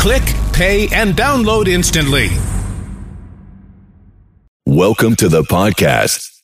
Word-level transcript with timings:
Click, 0.00 0.22
pay, 0.54 0.88
and 0.94 1.14
download 1.14 1.68
instantly. 1.68 2.30
Welcome 4.64 5.14
to 5.16 5.28
the 5.28 5.42
podcast. 5.42 6.39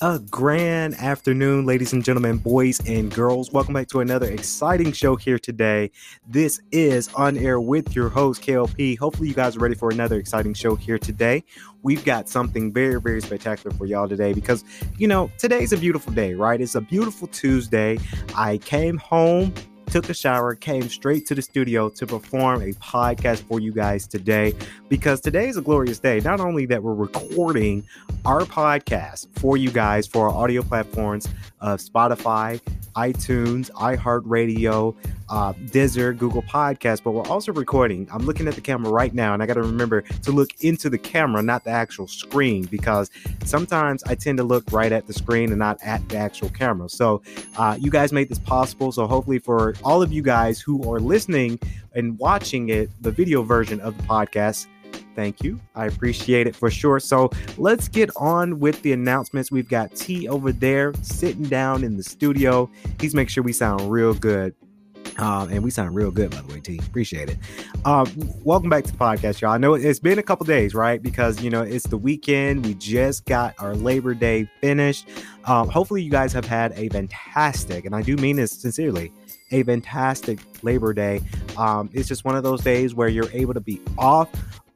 A 0.00 0.20
grand 0.20 0.94
afternoon, 0.94 1.66
ladies 1.66 1.92
and 1.92 2.04
gentlemen, 2.04 2.38
boys 2.38 2.78
and 2.86 3.12
girls. 3.12 3.50
Welcome 3.50 3.74
back 3.74 3.88
to 3.88 3.98
another 3.98 4.30
exciting 4.30 4.92
show 4.92 5.16
here 5.16 5.40
today. 5.40 5.90
This 6.24 6.60
is 6.70 7.12
On 7.14 7.36
Air 7.36 7.60
with 7.60 7.96
your 7.96 8.08
host, 8.08 8.40
KLP. 8.40 8.96
Hopefully, 8.96 9.26
you 9.26 9.34
guys 9.34 9.56
are 9.56 9.58
ready 9.58 9.74
for 9.74 9.90
another 9.90 10.16
exciting 10.16 10.54
show 10.54 10.76
here 10.76 10.98
today. 10.98 11.42
We've 11.82 12.04
got 12.04 12.28
something 12.28 12.72
very, 12.72 13.00
very 13.00 13.20
spectacular 13.20 13.74
for 13.76 13.86
y'all 13.86 14.08
today 14.08 14.32
because, 14.32 14.62
you 14.98 15.08
know, 15.08 15.32
today's 15.36 15.72
a 15.72 15.76
beautiful 15.76 16.12
day, 16.12 16.34
right? 16.34 16.60
It's 16.60 16.76
a 16.76 16.80
beautiful 16.80 17.26
Tuesday. 17.26 17.98
I 18.36 18.58
came 18.58 18.98
home 18.98 19.52
took 19.88 20.08
a 20.08 20.14
shower, 20.14 20.54
came 20.54 20.88
straight 20.88 21.26
to 21.26 21.34
the 21.34 21.42
studio 21.42 21.88
to 21.88 22.06
perform 22.06 22.62
a 22.62 22.72
podcast 22.74 23.38
for 23.40 23.60
you 23.60 23.72
guys 23.72 24.06
today 24.06 24.54
because 24.88 25.20
today 25.20 25.48
is 25.48 25.56
a 25.56 25.62
glorious 25.62 25.98
day. 25.98 26.20
Not 26.20 26.40
only 26.40 26.66
that 26.66 26.82
we're 26.82 26.94
recording 26.94 27.84
our 28.24 28.42
podcast 28.42 29.26
for 29.38 29.56
you 29.56 29.70
guys 29.70 30.06
for 30.06 30.28
our 30.28 30.34
audio 30.34 30.62
platforms 30.62 31.28
of 31.60 31.80
Spotify, 31.80 32.60
iTunes, 32.98 33.70
iHeartRadio, 33.72 34.94
uh, 35.28 35.52
Google 36.18 36.42
Podcast, 36.42 37.02
but 37.04 37.12
we're 37.12 37.26
also 37.28 37.52
recording. 37.52 38.08
I'm 38.10 38.24
looking 38.24 38.48
at 38.48 38.54
the 38.54 38.60
camera 38.60 38.90
right 38.90 39.14
now, 39.14 39.34
and 39.34 39.42
I 39.42 39.46
got 39.46 39.54
to 39.54 39.62
remember 39.62 40.02
to 40.02 40.32
look 40.32 40.50
into 40.60 40.90
the 40.90 40.98
camera, 40.98 41.42
not 41.42 41.62
the 41.62 41.70
actual 41.70 42.08
screen, 42.08 42.64
because 42.64 43.10
sometimes 43.44 44.02
I 44.04 44.14
tend 44.16 44.38
to 44.38 44.44
look 44.44 44.64
right 44.72 44.90
at 44.90 45.06
the 45.06 45.12
screen 45.12 45.50
and 45.50 45.58
not 45.58 45.78
at 45.82 46.06
the 46.08 46.16
actual 46.16 46.48
camera. 46.48 46.88
So, 46.88 47.22
uh, 47.56 47.76
you 47.78 47.90
guys 47.90 48.12
made 48.12 48.28
this 48.28 48.40
possible. 48.40 48.90
So, 48.90 49.06
hopefully, 49.06 49.38
for 49.38 49.74
all 49.84 50.02
of 50.02 50.12
you 50.12 50.22
guys 50.22 50.60
who 50.60 50.90
are 50.92 50.98
listening 50.98 51.60
and 51.94 52.18
watching 52.18 52.68
it, 52.68 52.90
the 53.00 53.10
video 53.10 53.42
version 53.42 53.80
of 53.80 53.96
the 53.96 54.02
podcast, 54.04 54.66
thank 55.18 55.42
you. 55.42 55.58
I 55.74 55.86
appreciate 55.86 56.46
it 56.46 56.54
for 56.54 56.70
sure. 56.70 57.00
So 57.00 57.28
let's 57.56 57.88
get 57.88 58.08
on 58.14 58.60
with 58.60 58.80
the 58.82 58.92
announcements. 58.92 59.50
We've 59.50 59.68
got 59.68 59.92
T 59.96 60.28
over 60.28 60.52
there 60.52 60.94
sitting 61.02 61.42
down 61.42 61.82
in 61.82 61.96
the 61.96 62.04
studio. 62.04 62.70
He's 63.00 63.16
making 63.16 63.30
sure 63.30 63.42
we 63.42 63.52
sound 63.52 63.90
real 63.90 64.14
good. 64.14 64.54
Um, 65.18 65.48
and 65.50 65.64
we 65.64 65.70
sound 65.70 65.96
real 65.96 66.12
good, 66.12 66.30
by 66.30 66.42
the 66.42 66.54
way, 66.54 66.60
T. 66.60 66.78
Appreciate 66.78 67.30
it. 67.30 67.38
Um, 67.84 68.06
welcome 68.44 68.70
back 68.70 68.84
to 68.84 68.92
the 68.92 68.98
podcast, 68.98 69.40
y'all. 69.40 69.50
I 69.50 69.58
know 69.58 69.74
it's 69.74 69.98
been 69.98 70.20
a 70.20 70.22
couple 70.22 70.46
days, 70.46 70.72
right? 70.72 71.02
Because, 71.02 71.42
you 71.42 71.50
know, 71.50 71.62
it's 71.62 71.88
the 71.88 71.98
weekend. 71.98 72.64
We 72.64 72.74
just 72.74 73.24
got 73.24 73.56
our 73.58 73.74
Labor 73.74 74.14
Day 74.14 74.48
finished. 74.60 75.08
Um, 75.46 75.68
hopefully, 75.68 76.00
you 76.00 76.12
guys 76.12 76.32
have 76.32 76.44
had 76.44 76.72
a 76.76 76.88
fantastic, 76.90 77.86
and 77.86 77.96
I 77.96 78.02
do 78.02 78.14
mean 78.18 78.36
this 78.36 78.52
sincerely, 78.52 79.12
a 79.50 79.64
fantastic 79.64 80.38
Labor 80.62 80.94
Day. 80.94 81.22
Um, 81.56 81.90
it's 81.92 82.06
just 82.06 82.24
one 82.24 82.36
of 82.36 82.44
those 82.44 82.60
days 82.60 82.94
where 82.94 83.08
you're 83.08 83.30
able 83.32 83.54
to 83.54 83.60
be 83.60 83.80
off 83.96 84.28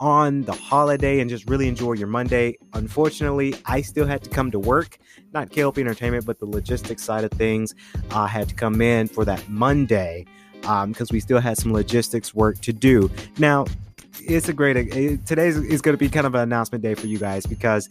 on 0.02 0.42
the 0.42 0.52
holiday 0.52 1.20
and 1.20 1.30
just 1.30 1.48
really 1.48 1.68
enjoy 1.68 1.92
your 1.92 2.08
Monday. 2.08 2.58
Unfortunately, 2.72 3.54
I 3.66 3.82
still 3.82 4.04
had 4.04 4.20
to 4.24 4.30
come 4.30 4.50
to 4.50 4.58
work, 4.58 4.98
not 5.32 5.50
KLP 5.50 5.78
Entertainment, 5.78 6.26
but 6.26 6.40
the 6.40 6.46
logistics 6.46 7.04
side 7.04 7.22
of 7.22 7.30
things. 7.30 7.72
I 8.10 8.26
had 8.26 8.48
to 8.48 8.54
come 8.56 8.82
in 8.82 9.06
for 9.06 9.24
that 9.24 9.48
Monday 9.48 10.26
because 10.60 11.10
um, 11.10 11.12
we 11.12 11.20
still 11.20 11.38
had 11.38 11.56
some 11.56 11.72
logistics 11.72 12.34
work 12.34 12.60
to 12.62 12.72
do. 12.72 13.12
Now, 13.38 13.66
it's 14.18 14.48
a 14.48 14.52
great 14.52 14.76
it, 14.76 15.24
today's 15.24 15.56
is 15.56 15.80
going 15.80 15.94
to 15.94 15.98
be 15.98 16.08
kind 16.08 16.26
of 16.26 16.34
an 16.34 16.40
announcement 16.40 16.82
day 16.82 16.94
for 16.94 17.06
you 17.06 17.19
guys 17.19 17.46
because 17.46 17.88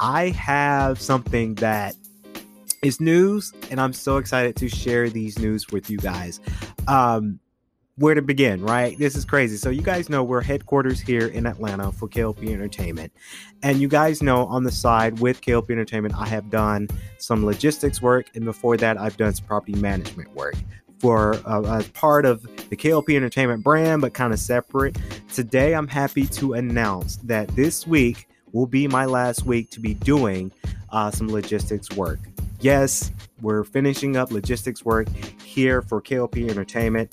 I 0.00 0.30
have 0.30 1.00
something 1.00 1.54
that 1.56 1.94
is 2.82 3.00
news 3.00 3.52
and 3.70 3.80
I'm 3.80 3.92
so 3.92 4.16
excited 4.16 4.56
to 4.56 4.68
share 4.68 5.08
these 5.08 5.38
news 5.38 5.68
with 5.68 5.88
you 5.88 5.98
guys. 5.98 6.40
Um, 6.88 7.38
where 7.96 8.14
to 8.14 8.22
begin, 8.22 8.62
right? 8.62 8.98
This 8.98 9.14
is 9.14 9.24
crazy. 9.24 9.56
So, 9.56 9.70
you 9.70 9.82
guys 9.82 10.08
know 10.08 10.24
we're 10.24 10.40
headquarters 10.40 11.00
here 11.00 11.26
in 11.26 11.46
Atlanta 11.46 11.92
for 11.92 12.08
KLP 12.08 12.48
Entertainment. 12.48 13.12
And 13.62 13.80
you 13.80 13.88
guys 13.88 14.22
know 14.22 14.46
on 14.46 14.64
the 14.64 14.72
side 14.72 15.20
with 15.20 15.40
KLP 15.40 15.70
Entertainment, 15.70 16.14
I 16.16 16.26
have 16.26 16.50
done 16.50 16.88
some 17.18 17.44
logistics 17.44 18.00
work. 18.00 18.26
And 18.34 18.44
before 18.44 18.76
that, 18.78 18.98
I've 18.98 19.16
done 19.16 19.34
some 19.34 19.46
property 19.46 19.74
management 19.74 20.34
work 20.34 20.54
for 20.98 21.32
a, 21.44 21.62
as 21.78 21.88
part 21.88 22.24
of 22.24 22.42
the 22.70 22.76
KLP 22.76 23.14
Entertainment 23.14 23.62
brand, 23.62 24.00
but 24.00 24.14
kind 24.14 24.32
of 24.32 24.38
separate. 24.38 24.96
Today, 25.32 25.74
I'm 25.74 25.88
happy 25.88 26.26
to 26.26 26.54
announce 26.54 27.16
that 27.18 27.48
this 27.48 27.86
week 27.86 28.28
will 28.52 28.66
be 28.66 28.86
my 28.86 29.04
last 29.04 29.44
week 29.44 29.70
to 29.70 29.80
be 29.80 29.94
doing 29.94 30.52
uh, 30.90 31.10
some 31.10 31.28
logistics 31.28 31.90
work. 31.92 32.20
Yes, 32.60 33.10
we're 33.40 33.64
finishing 33.64 34.16
up 34.16 34.30
logistics 34.30 34.84
work 34.84 35.08
here 35.42 35.82
for 35.82 36.00
KLP 36.00 36.48
Entertainment. 36.48 37.12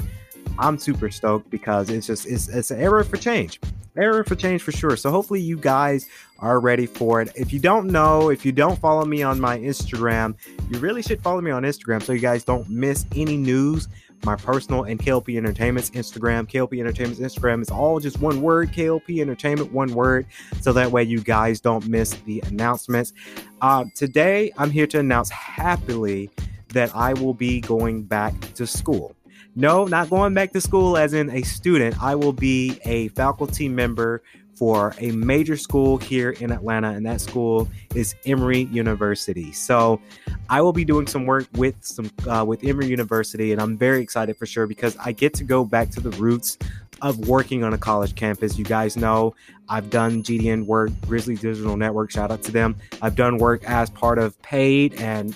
I'm 0.59 0.77
super 0.77 1.09
stoked 1.09 1.49
because 1.49 1.89
it's 1.89 2.07
just 2.07 2.27
it's 2.27 2.49
it's 2.49 2.69
an 2.71 2.79
era 2.79 3.03
for 3.05 3.17
change. 3.17 3.59
Era 3.97 4.23
for 4.23 4.35
change 4.35 4.61
for 4.61 4.71
sure. 4.71 4.95
So 4.97 5.09
hopefully 5.09 5.41
you 5.41 5.57
guys 5.57 6.07
are 6.39 6.59
ready 6.59 6.85
for 6.85 7.21
it. 7.21 7.31
If 7.35 7.51
you 7.51 7.59
don't 7.59 7.87
know, 7.87 8.29
if 8.29 8.45
you 8.45 8.51
don't 8.51 8.77
follow 8.79 9.05
me 9.05 9.23
on 9.23 9.39
my 9.39 9.57
Instagram, 9.57 10.35
you 10.69 10.79
really 10.79 11.01
should 11.01 11.21
follow 11.21 11.41
me 11.41 11.51
on 11.51 11.63
Instagram 11.63 12.03
so 12.03 12.13
you 12.13 12.19
guys 12.19 12.43
don't 12.43 12.69
miss 12.69 13.05
any 13.15 13.37
news. 13.37 13.87
My 14.25 14.35
personal 14.35 14.83
and 14.83 14.99
KLP 14.99 15.37
Entertainment's 15.37 15.91
Instagram. 15.91 16.49
KLP 16.49 16.79
Entertainment's 16.79 17.21
Instagram 17.21 17.61
is 17.61 17.69
all 17.69 17.99
just 17.99 18.19
one 18.19 18.41
word. 18.41 18.71
KLP 18.73 19.21
Entertainment, 19.21 19.71
one 19.71 19.93
word. 19.93 20.25
So 20.61 20.73
that 20.73 20.91
way 20.91 21.03
you 21.03 21.21
guys 21.21 21.61
don't 21.61 21.87
miss 21.87 22.11
the 22.25 22.43
announcements. 22.47 23.13
Uh, 23.61 23.85
today, 23.95 24.51
I'm 24.57 24.71
here 24.71 24.87
to 24.87 24.99
announce 24.99 25.29
happily 25.29 26.29
that 26.69 26.93
I 26.95 27.13
will 27.13 27.33
be 27.33 27.61
going 27.61 28.03
back 28.03 28.33
to 28.55 28.67
school. 28.67 29.15
No, 29.55 29.85
not 29.85 30.09
going 30.09 30.33
back 30.33 30.51
to 30.53 30.61
school 30.61 30.97
as 30.97 31.13
in 31.13 31.29
a 31.31 31.41
student. 31.41 32.01
I 32.01 32.15
will 32.15 32.33
be 32.33 32.79
a 32.85 33.09
faculty 33.09 33.67
member 33.67 34.21
for 34.59 34.93
a 34.99 35.11
major 35.11 35.55
school 35.55 35.97
here 35.97 36.31
in 36.31 36.51
Atlanta, 36.51 36.89
and 36.89 37.05
that 37.05 37.21
school 37.21 37.67
is 37.95 38.13
Emory 38.25 38.63
University. 38.71 39.53
So 39.53 40.01
I 40.49 40.61
will 40.61 40.73
be 40.73 40.83
doing 40.83 41.07
some 41.07 41.25
work 41.25 41.47
with 41.55 41.75
some 41.79 42.11
uh, 42.27 42.43
with 42.45 42.63
Emory 42.63 42.87
University, 42.87 43.53
and 43.53 43.61
I'm 43.61 43.77
very 43.77 44.01
excited 44.01 44.35
for 44.35 44.45
sure 44.45 44.67
because 44.67 44.97
I 44.97 45.13
get 45.13 45.33
to 45.35 45.45
go 45.45 45.63
back 45.63 45.89
to 45.91 46.01
the 46.01 46.11
roots 46.11 46.57
of 47.01 47.29
working 47.29 47.63
on 47.63 47.73
a 47.73 47.77
college 47.77 48.15
campus. 48.15 48.57
You 48.57 48.65
guys 48.65 48.97
know 48.97 49.33
I've 49.69 49.89
done 49.89 50.23
GDN 50.23 50.65
work, 50.65 50.91
Grizzly 51.07 51.35
Digital 51.35 51.77
Network. 51.77 52.11
Shout 52.11 52.29
out 52.29 52.43
to 52.43 52.51
them. 52.51 52.75
I've 53.01 53.15
done 53.15 53.37
work 53.37 53.63
as 53.63 53.89
part 53.89 54.19
of 54.19 54.39
paid 54.41 54.99
and 55.01 55.33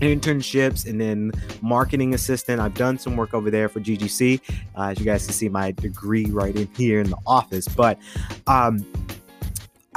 internships 0.00 0.88
and 0.88 1.00
then 1.00 1.32
marketing 1.62 2.14
assistant. 2.14 2.60
I've 2.60 2.74
done 2.74 2.98
some 2.98 3.16
work 3.16 3.34
over 3.34 3.50
there 3.50 3.68
for 3.68 3.80
GGC. 3.80 4.40
Uh, 4.76 4.82
as 4.82 4.98
you 4.98 5.04
guys 5.04 5.24
can 5.24 5.34
see, 5.34 5.48
my 5.48 5.72
degree 5.72 6.26
right 6.26 6.54
in 6.54 6.68
here 6.76 7.00
in 7.00 7.10
the 7.10 7.18
office. 7.26 7.68
But 7.68 7.98
um, 8.46 8.84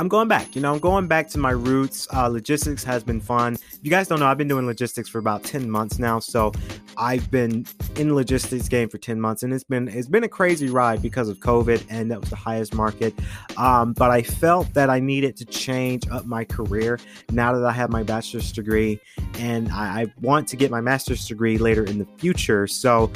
I'm 0.01 0.07
going 0.07 0.27
back. 0.27 0.55
You 0.55 0.63
know, 0.63 0.73
I'm 0.73 0.79
going 0.79 1.05
back 1.05 1.27
to 1.27 1.37
my 1.37 1.51
roots. 1.51 2.07
Uh, 2.11 2.27
logistics 2.27 2.83
has 2.83 3.03
been 3.03 3.21
fun. 3.21 3.53
If 3.53 3.79
you 3.83 3.91
guys 3.91 4.07
don't 4.07 4.19
know, 4.19 4.25
I've 4.25 4.37
been 4.39 4.47
doing 4.47 4.65
logistics 4.65 5.07
for 5.07 5.19
about 5.19 5.43
10 5.43 5.69
months 5.69 5.99
now. 5.99 6.17
So 6.17 6.51
I've 6.97 7.29
been 7.29 7.67
in 7.97 8.07
the 8.07 8.15
logistics 8.15 8.67
game 8.67 8.89
for 8.89 8.97
10 8.97 9.21
months, 9.21 9.43
and 9.43 9.53
it's 9.53 9.63
been 9.63 9.87
it's 9.87 10.07
been 10.07 10.23
a 10.23 10.27
crazy 10.27 10.71
ride 10.71 11.03
because 11.03 11.29
of 11.29 11.37
COVID, 11.37 11.85
and 11.91 12.09
that 12.09 12.19
was 12.19 12.31
the 12.31 12.35
highest 12.35 12.73
market. 12.73 13.13
Um, 13.57 13.93
but 13.93 14.09
I 14.09 14.23
felt 14.23 14.73
that 14.73 14.89
I 14.89 14.99
needed 14.99 15.37
to 15.37 15.45
change 15.45 16.07
up 16.09 16.25
my 16.25 16.45
career 16.45 16.99
now 17.31 17.53
that 17.53 17.63
I 17.63 17.71
have 17.71 17.91
my 17.91 18.01
bachelor's 18.01 18.51
degree, 18.51 18.99
and 19.37 19.71
I, 19.71 20.01
I 20.01 20.05
want 20.19 20.47
to 20.47 20.55
get 20.55 20.71
my 20.71 20.81
master's 20.81 21.27
degree 21.27 21.59
later 21.59 21.83
in 21.83 21.99
the 21.99 22.07
future. 22.17 22.65
So 22.65 23.11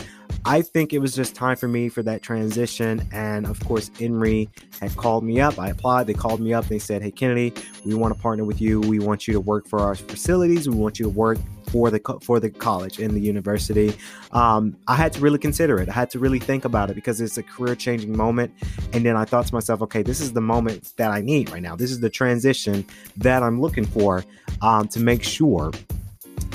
I 0.47 0.61
think 0.61 0.93
it 0.93 0.99
was 0.99 1.15
just 1.15 1.33
time 1.33 1.55
for 1.55 1.67
me 1.67 1.89
for 1.89 2.03
that 2.03 2.21
transition. 2.21 3.07
And 3.11 3.47
of 3.47 3.59
course, 3.65 3.89
Emory 3.99 4.47
had 4.79 4.95
called 4.95 5.23
me 5.23 5.41
up. 5.41 5.57
I 5.57 5.69
applied. 5.69 6.05
They 6.05 6.13
called 6.13 6.39
me 6.39 6.53
up. 6.53 6.67
They 6.67 6.77
said, 6.77 7.01
Hey, 7.01 7.09
Kennedy, 7.09 7.51
we 7.83 7.95
want 7.95 8.13
to 8.13 8.21
partner 8.21 8.45
with 8.45 8.61
you. 8.61 8.79
We 8.79 8.99
want 8.99 9.27
you 9.27 9.33
to 9.33 9.39
work 9.39 9.67
for 9.67 9.79
our 9.79 9.95
facilities. 9.95 10.69
We 10.69 10.75
want 10.75 10.99
you 10.99 11.05
to 11.05 11.09
work 11.09 11.39
for 11.71 11.89
the 11.89 11.99
for 12.21 12.39
the 12.39 12.51
college 12.51 12.99
and 12.99 13.15
the 13.15 13.19
university. 13.19 13.97
Um, 14.33 14.77
I 14.87 14.95
had 14.95 15.13
to 15.13 15.19
really 15.19 15.39
consider 15.39 15.79
it. 15.79 15.89
I 15.89 15.93
had 15.93 16.11
to 16.11 16.19
really 16.19 16.39
think 16.39 16.63
about 16.63 16.91
it 16.91 16.93
because 16.93 17.19
it's 17.21 17.39
a 17.39 17.43
career 17.43 17.73
changing 17.73 18.15
moment. 18.15 18.53
And 18.93 19.03
then 19.03 19.17
I 19.17 19.25
thought 19.25 19.47
to 19.47 19.53
myself, 19.53 19.81
okay, 19.81 20.03
this 20.03 20.21
is 20.21 20.33
the 20.33 20.41
moment 20.41 20.93
that 20.97 21.09
I 21.09 21.21
need 21.21 21.49
right 21.49 21.61
now. 21.63 21.75
This 21.75 21.89
is 21.89 22.01
the 22.01 22.09
transition 22.11 22.85
that 23.17 23.41
I'm 23.41 23.59
looking 23.59 23.85
for 23.85 24.23
um, 24.61 24.87
to 24.89 24.99
make 24.99 25.23
sure 25.23 25.71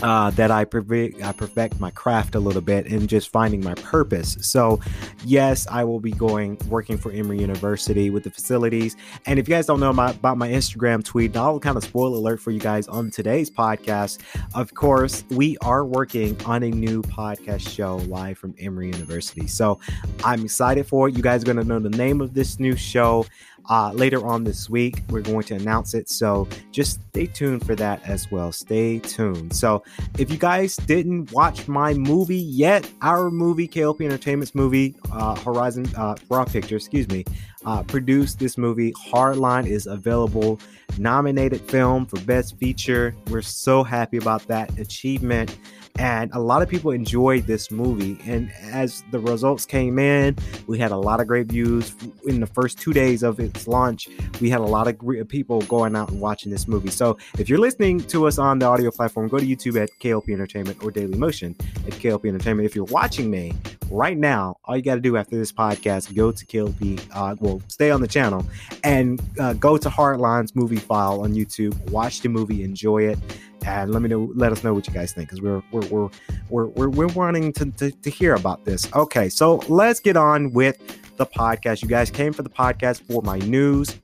uh, 0.03 0.31
that 0.31 0.51
I, 0.51 0.65
perfect, 0.65 1.23
I 1.23 1.33
perfect 1.33 1.81
my 1.81 1.91
craft 1.91 2.35
a 2.35 2.41
little 2.41 2.63
bit 2.63 2.87
and 2.87 3.09
just 3.09 3.29
finding 3.29 3.63
my 3.63 3.75
purpose. 3.75 4.37
So, 4.41 4.81
yes, 5.25 5.67
I 5.71 5.85
will 5.85 6.01
be 6.01 6.13
going 6.13 6.59
working 6.69 6.97
for 6.97 7.13
Emory 7.13 7.41
University 7.41 8.11
with 8.11 8.25
the 8.25 8.31
facilities. 8.31 8.97
And 9.27 9.39
if 9.39 9.49
you 9.49 9.55
guys 9.55 9.67
don't 9.67 9.81
know 9.81 9.93
my, 9.93 10.11
about 10.11 10.39
my 10.39 10.49
Instagram 10.49 11.05
tweet, 11.05 11.37
I'll 11.37 11.61
kind 11.61 11.77
of 11.77 11.85
spoil 11.85 12.15
alert 12.15 12.41
for 12.41 12.51
you 12.51 12.61
guys 12.61 12.89
on 12.89 13.11
today's 13.11 13.51
podcast. 13.51 14.19
Of 14.55 14.75
course, 14.75 15.25
we 15.31 15.57
are 15.59 15.85
working 15.85 16.41
on 16.45 16.63
a 16.63 16.71
new 16.71 17.03
podcast 17.03 17.69
show 17.69 17.97
live 17.97 18.39
from 18.39 18.55
Emory 18.59 18.87
University. 18.87 19.47
So, 19.47 19.79
I'm 20.25 20.45
excited 20.45 20.87
for 20.87 21.09
it. 21.09 21.17
You 21.17 21.23
guys 21.23 21.43
are 21.43 21.47
going 21.47 21.57
to 21.57 21.65
know 21.65 21.79
the 21.79 21.91
name 21.97 22.21
of 22.21 22.35
this 22.35 22.59
new 22.59 22.77
show 22.77 23.27
uh, 23.69 23.93
later 23.93 24.25
on 24.27 24.45
this 24.45 24.71
week. 24.71 25.03
We're 25.11 25.21
going 25.21 25.45
to 25.45 25.55
announce 25.55 25.95
it. 25.95 26.09
So 26.09 26.49
just 26.71 27.01
stay 27.11 27.27
tuned 27.27 27.67
for 27.67 27.75
that 27.77 28.03
as 28.07 28.31
well. 28.31 28.53
Stay 28.53 28.99
tuned. 29.01 29.55
So 29.55 29.83
if 30.19 30.31
you 30.31 30.39
guys 30.39 30.77
didn't 30.77 31.33
watch 31.33 31.69
my 31.69 31.95
movie 31.95 32.37
yet, 32.37 32.89
our 33.03 33.31
movie, 33.31 33.69
KLP 33.69 34.05
Entertainment's 34.05 34.55
movie, 34.55 34.95
uh, 35.13 35.37
Horizon 35.37 35.87
uh, 35.97 36.17
Raw 36.29 36.45
Picture, 36.45 36.77
excuse 36.77 37.09
me, 37.09 37.25
uh, 37.65 37.83
produced 37.83 38.39
this 38.39 38.57
movie. 38.57 38.93
Hardline 38.93 39.67
is 39.67 39.87
available, 39.87 40.61
nominated 40.99 41.61
film 41.61 42.07
for 42.07 42.21
Best 42.21 42.59
Feature. 42.59 43.15
We're 43.29 43.43
so 43.43 43.83
happy 43.83 44.17
about 44.17 44.47
that 44.49 44.79
achievement. 44.79 45.59
And 45.99 46.31
a 46.33 46.39
lot 46.41 46.63
of 46.63 46.69
people 46.69 46.93
enjoyed 46.93 47.47
this 47.47 47.71
movie. 47.71 48.19
And 48.25 48.51
as 48.63 49.05
the 49.11 49.19
results 49.19 49.67
came 49.67 49.99
in 49.99 50.37
we 50.67 50.79
had 50.79 50.93
a 50.93 50.97
lot 50.97 51.21
of 51.21 51.27
great 51.27 51.47
views. 51.47 51.95
In 52.27 52.41
the 52.41 52.47
first 52.47 52.79
two 52.79 52.93
days 52.93 53.23
of 53.23 53.41
its 53.41 53.67
launch 53.67 54.09
we 54.41 54.49
had 54.49 54.61
a 54.61 54.65
lot 54.65 54.89
of 54.89 55.29
people 55.29 55.61
going 55.63 55.97
out 55.97 56.11
and 56.11 56.21
watching 56.21 56.51
this 56.51 56.67
movie. 56.69 56.91
So 56.91 57.19
if 57.39 57.49
you're 57.49 57.59
listening 57.59 58.01
to 58.05 58.27
us 58.27 58.39
on 58.39 58.59
the 58.59 58.67
audio 58.67 58.91
platform 58.91 59.29
go 59.29 59.39
to 59.39 59.47
youtube 59.47 59.81
at 59.81 59.91
klp 60.01 60.29
entertainment 60.33 60.83
or 60.83 60.91
daily 60.91 61.19
motion 61.19 61.57
at 61.87 61.93
klp 61.95 62.27
entertainment. 62.27 62.67
If 62.67 62.75
you're 62.75 62.85
watching 62.85 63.31
me 63.31 63.53
right 63.91 64.17
now 64.17 64.57
all 64.65 64.77
you 64.77 64.83
got 64.83 64.95
to 64.95 65.01
do 65.01 65.17
after 65.17 65.37
this 65.37 65.53
podcast 65.53 66.15
go 66.15 66.31
to 66.31 66.47
klp 66.47 67.01
uh, 67.13 67.35
well 67.41 67.50
stay 67.69 67.91
on 67.91 68.01
the 68.01 68.09
channel. 68.09 68.47
And 68.85 69.21
uh, 69.39 69.55
go 69.55 69.77
to 69.77 69.89
hardlines 69.89 70.55
movie 70.55 70.77
file 70.77 71.23
on 71.23 71.33
youtube 71.33 71.75
watch 71.91 72.21
the 72.21 72.29
movie 72.29 72.63
enjoy 72.63 73.03
it 73.03 73.19
and 73.67 73.93
let 73.93 74.03
me 74.03 74.09
know 74.09 74.31
let 74.35 74.53
us 74.53 74.65
know 74.65 74.73
what 74.73 74.87
you 74.87 74.93
guys 74.93 75.13
think 75.13 75.29
because 75.29 75.43
we're 75.43 75.63
we're 75.71 75.87
we're 75.89 76.09
we're 76.49 76.67
we're, 76.67 76.89
we're 76.89 77.07
wanting 77.09 77.53
to, 77.53 77.71
to, 77.73 77.91
to 77.91 78.11
hear 78.11 78.35
about 78.35 78.65
this. 78.65 78.93
Okay 78.95 79.29
so 79.29 79.57
let's 79.69 80.01
get 80.01 80.17
on 80.17 80.53
with 80.53 80.79
the 81.17 81.27
podcast. 81.27 81.83
You 81.83 81.89
guys 81.89 82.11
came 82.11 82.33
for 82.33 82.43
the 82.43 82.51
podcast 82.51 83.03
for 83.03 83.21
my 83.23 83.39
news 83.41 83.99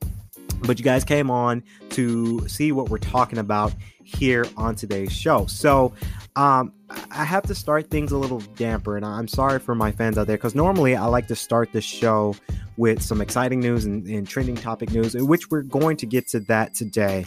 but 0.61 0.77
you 0.77 0.85
guys 0.85 1.03
came 1.03 1.29
on 1.29 1.63
to 1.89 2.47
see 2.47 2.71
what 2.71 2.89
we're 2.89 2.97
talking 2.97 3.39
about 3.39 3.73
here 4.03 4.45
on 4.55 4.73
today's 4.75 5.11
show 5.11 5.45
so 5.47 5.93
um 6.35 6.71
i 7.11 7.25
have 7.25 7.43
to 7.43 7.53
start 7.53 7.89
things 7.89 8.11
a 8.11 8.17
little 8.17 8.39
damper 8.55 8.95
and 8.95 9.05
i'm 9.05 9.27
sorry 9.27 9.59
for 9.59 9.75
my 9.75 9.91
fans 9.91 10.17
out 10.17 10.27
there 10.27 10.37
because 10.37 10.55
normally 10.55 10.95
i 10.95 11.05
like 11.05 11.27
to 11.27 11.35
start 11.35 11.71
the 11.73 11.81
show 11.81 12.33
with 12.77 13.01
some 13.01 13.21
exciting 13.21 13.59
news 13.59 13.85
and, 13.85 14.07
and, 14.07 14.27
trending 14.27 14.55
topic 14.55 14.91
news, 14.91 15.15
which 15.15 15.49
we're 15.49 15.63
going 15.63 15.97
to 15.97 16.05
get 16.05 16.27
to 16.27 16.39
that 16.41 16.73
today. 16.75 17.25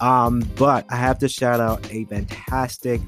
Um, 0.00 0.40
but 0.56 0.84
I 0.90 0.96
have 0.96 1.18
to 1.20 1.28
shout 1.28 1.60
out 1.60 1.90
a 1.90 2.04
fantastic 2.04 3.00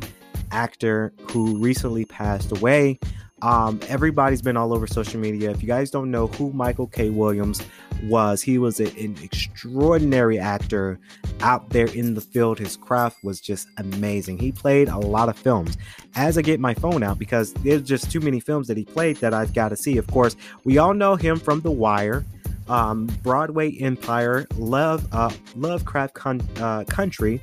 actor 0.51 1.13
who 1.31 1.59
recently 1.59 2.05
passed 2.05 2.51
away. 2.53 2.99
Um, 3.43 3.81
everybody's 3.89 4.41
been 4.41 4.57
all 4.57 4.73
over 4.73 4.87
social 4.87 5.19
media. 5.19 5.51
If 5.51 5.63
you 5.63 5.67
guys 5.67 5.91
don't 5.91 6.11
know 6.11 6.29
who 6.29 6.53
Michael 6.53 6.87
K. 6.87 7.11
Williams 7.11 7.61
was, 8.05 8.41
he 8.41 8.59
was 8.59 8.81
a, 8.81 8.89
an 8.99 9.17
extraordinary 9.23 10.39
actor 10.39 11.01
out 11.41 11.71
there 11.71 11.87
in 11.87 12.15
the 12.15 12.21
field. 12.21 12.59
His 12.59 12.77
craft 12.77 13.23
was 13.25 13.41
just 13.41 13.69
amazing. 13.79 14.39
He 14.39 14.53
played 14.53 14.89
a 14.89 14.99
lot 14.99 15.29
of 15.29 15.37
films. 15.37 15.77
As 16.15 16.39
I 16.39 16.43
get 16.43 16.61
my 16.61 16.75
phone 16.75 17.03
out, 17.03 17.19
because 17.19 17.53
there's 17.55 17.83
just 17.83 18.11
too 18.11 18.21
many 18.21 18.39
films 18.39 18.69
that 18.69 18.77
he 18.77 18.85
played 18.85 19.17
that 19.17 19.35
I've 19.35 19.53
got 19.55 19.71
to 19.71 19.77
see. 19.77 19.99
Of 19.99 20.07
course, 20.07 20.37
we 20.65 20.79
all 20.79 20.95
know 20.95 21.17
him 21.17 21.39
from 21.39 21.61
The 21.61 21.71
Wire. 21.71 22.25
Um, 22.69 23.07
Broadway 23.23 23.77
Empire, 23.79 24.47
Love, 24.57 25.07
uh, 25.13 25.33
Lovecraft 25.57 26.15
Con- 26.15 26.49
uh, 26.59 26.85
Country, 26.85 27.41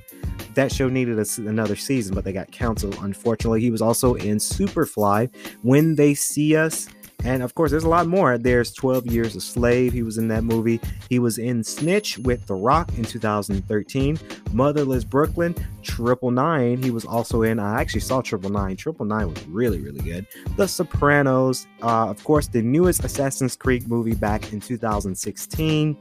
that 0.56 0.72
show 0.72 0.90
needed 0.90 1.20
a, 1.20 1.26
another 1.48 1.76
season, 1.76 2.16
but 2.16 2.24
they 2.24 2.34
got 2.34 2.52
canceled. 2.52 2.98
Unfortunately, 3.02 3.62
he 3.62 3.72
was 3.72 3.82
also 3.82 4.16
in 4.16 4.38
Superfly, 4.38 5.34
When 5.62 5.96
They 5.96 6.14
See 6.14 6.56
Us, 6.56 6.90
and 7.24 7.44
of 7.44 7.56
course, 7.56 7.72
there's 7.72 7.84
a 7.84 7.90
lot 7.90 8.08
more. 8.08 8.38
There's 8.38 8.72
12 8.72 9.08
Years 9.08 9.36
a 9.36 9.42
Slave. 9.42 9.94
He 9.94 10.04
was 10.04 10.18
in 10.18 10.28
that 10.30 10.44
movie. 10.44 10.80
He 11.10 11.20
was 11.20 11.38
in 11.38 11.64
Snitch 11.64 12.18
with 12.20 12.46
The 12.48 12.56
Rock 12.56 12.90
in 12.98 13.04
2013. 13.04 14.20
Motherless 14.54 15.04
Brooklyn, 15.04 15.56
Triple 15.84 16.32
Nine. 16.32 16.82
He 16.82 16.92
was 16.92 17.06
also 17.06 17.44
in. 17.44 17.60
I 17.60 17.82
actually 17.82 18.02
saw 18.02 18.22
Triple 18.22 18.50
Nine. 18.50 18.78
Triple 18.78 19.06
Nine 19.06 19.30
was 19.30 19.46
really, 19.48 19.80
really 19.80 20.02
good. 20.02 20.26
The 20.56 20.68
Sopranos. 20.68 21.68
Uh, 21.82 22.10
of 22.10 22.24
course, 22.24 22.48
the 22.48 22.62
newest 22.62 23.04
Assassin's 23.04 23.56
Creed 23.56 23.88
movie 23.88 24.16
back 24.16 24.54
in 24.54 24.60
2016 24.60 25.98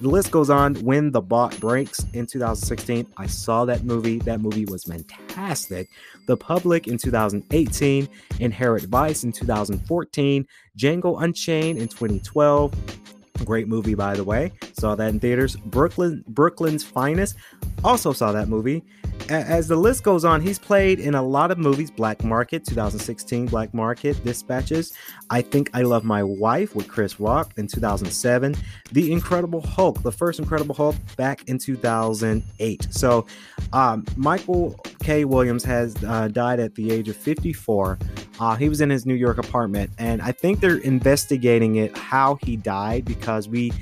the 0.00 0.08
list 0.08 0.30
goes 0.30 0.50
on. 0.50 0.74
When 0.76 1.10
the 1.10 1.20
Bough 1.20 1.50
Breaks 1.60 2.04
in 2.12 2.26
2016, 2.26 3.06
I 3.16 3.26
saw 3.26 3.64
that 3.64 3.84
movie. 3.84 4.18
That 4.20 4.40
movie 4.40 4.64
was 4.64 4.84
fantastic. 4.84 5.88
The 6.26 6.36
Public 6.36 6.86
in 6.86 6.98
2018, 6.98 8.08
Inherent 8.40 8.84
Vice 8.88 9.24
in 9.24 9.32
2014, 9.32 10.46
Django 10.78 11.22
Unchained 11.22 11.78
in 11.78 11.88
2012. 11.88 12.74
Great 13.44 13.68
movie, 13.68 13.94
by 13.94 14.14
the 14.14 14.24
way. 14.24 14.52
Saw 14.72 14.94
that 14.94 15.08
in 15.08 15.20
theaters. 15.20 15.56
Brooklyn, 15.56 16.24
Brooklyn's 16.28 16.84
Finest. 16.84 17.36
Also 17.84 18.12
saw 18.12 18.32
that 18.32 18.48
movie 18.48 18.84
as 19.28 19.68
the 19.68 19.76
list 19.76 20.02
goes 20.02 20.24
on, 20.24 20.40
he's 20.40 20.58
played 20.58 21.00
in 21.00 21.14
a 21.14 21.22
lot 21.22 21.50
of 21.50 21.58
movies 21.58 21.90
Black 21.90 22.24
Market, 22.24 22.64
2016 22.64 23.46
Black 23.46 23.74
Market, 23.74 24.22
Dispatches. 24.24 24.92
I 25.30 25.42
Think 25.42 25.70
I 25.74 25.82
Love 25.82 26.04
My 26.04 26.22
Wife 26.22 26.74
with 26.74 26.88
Chris 26.88 27.20
Rock 27.20 27.52
in 27.56 27.66
2007. 27.66 28.56
The 28.92 29.12
Incredible 29.12 29.60
Hulk, 29.60 30.02
the 30.02 30.12
first 30.12 30.38
Incredible 30.38 30.74
Hulk 30.74 30.96
back 31.16 31.48
in 31.48 31.58
2008. 31.58 32.88
So, 32.90 33.26
um, 33.72 34.04
Michael 34.16 34.78
K. 35.02 35.24
Williams 35.24 35.64
has 35.64 35.96
uh, 36.04 36.28
died 36.28 36.60
at 36.60 36.74
the 36.74 36.90
age 36.90 37.08
of 37.08 37.16
54. 37.16 37.98
Uh, 38.40 38.56
he 38.56 38.68
was 38.68 38.80
in 38.80 38.88
his 38.88 39.04
New 39.04 39.14
York 39.14 39.38
apartment, 39.38 39.90
and 39.98 40.22
I 40.22 40.32
think 40.32 40.60
they're 40.60 40.78
investigating 40.78 41.76
it 41.76 41.96
how 41.96 42.36
he 42.42 42.56
died 42.56 43.04
because 43.04 43.48
we. 43.48 43.72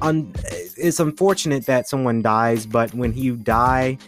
Un- 0.00 0.32
it's 0.76 1.00
unfortunate 1.00 1.66
that 1.66 1.88
someone 1.88 2.22
dies, 2.22 2.66
but 2.66 2.94
when 2.94 3.14
you 3.16 3.36
die, 3.36 3.98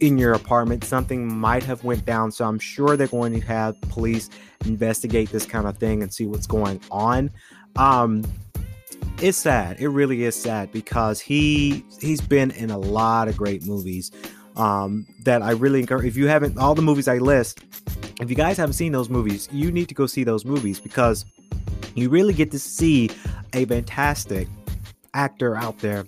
in 0.00 0.18
your 0.18 0.32
apartment 0.32 0.84
something 0.84 1.32
might 1.32 1.62
have 1.62 1.84
went 1.84 2.04
down. 2.04 2.30
So 2.30 2.44
i'm 2.44 2.58
sure 2.58 2.96
they're 2.96 3.06
going 3.06 3.32
to 3.38 3.46
have 3.46 3.80
police 3.82 4.30
investigate 4.64 5.30
this 5.30 5.46
kind 5.46 5.66
of 5.66 5.78
thing 5.78 6.02
and 6.02 6.12
see 6.12 6.26
what's 6.26 6.46
going 6.46 6.80
on. 6.90 7.30
Um 7.76 8.24
it's 9.20 9.38
sad. 9.38 9.80
It 9.80 9.88
really 9.88 10.24
is 10.24 10.40
sad 10.40 10.70
because 10.72 11.20
he 11.20 11.84
he's 12.00 12.20
been 12.20 12.50
in 12.52 12.70
a 12.70 12.78
lot 12.78 13.28
of 13.28 13.36
great 13.36 13.66
movies 13.66 14.12
um 14.58 15.06
that 15.24 15.40
i 15.40 15.52
really 15.52 15.80
encourage 15.80 16.04
if 16.04 16.16
you 16.16 16.26
haven't 16.26 16.58
all 16.58 16.74
the 16.74 16.82
movies 16.82 17.08
i 17.08 17.16
list 17.18 17.64
if 18.20 18.28
you 18.28 18.36
guys 18.36 18.56
haven't 18.56 18.74
seen 18.74 18.92
those 18.92 19.08
movies 19.08 19.48
you 19.52 19.70
need 19.70 19.88
to 19.88 19.94
go 19.94 20.04
see 20.04 20.24
those 20.24 20.44
movies 20.44 20.80
because 20.80 21.24
you 21.94 22.10
really 22.10 22.34
get 22.34 22.50
to 22.50 22.58
see 22.58 23.08
a 23.54 23.64
fantastic 23.64 24.48
actor 25.14 25.56
out 25.56 25.78
there 25.78 26.04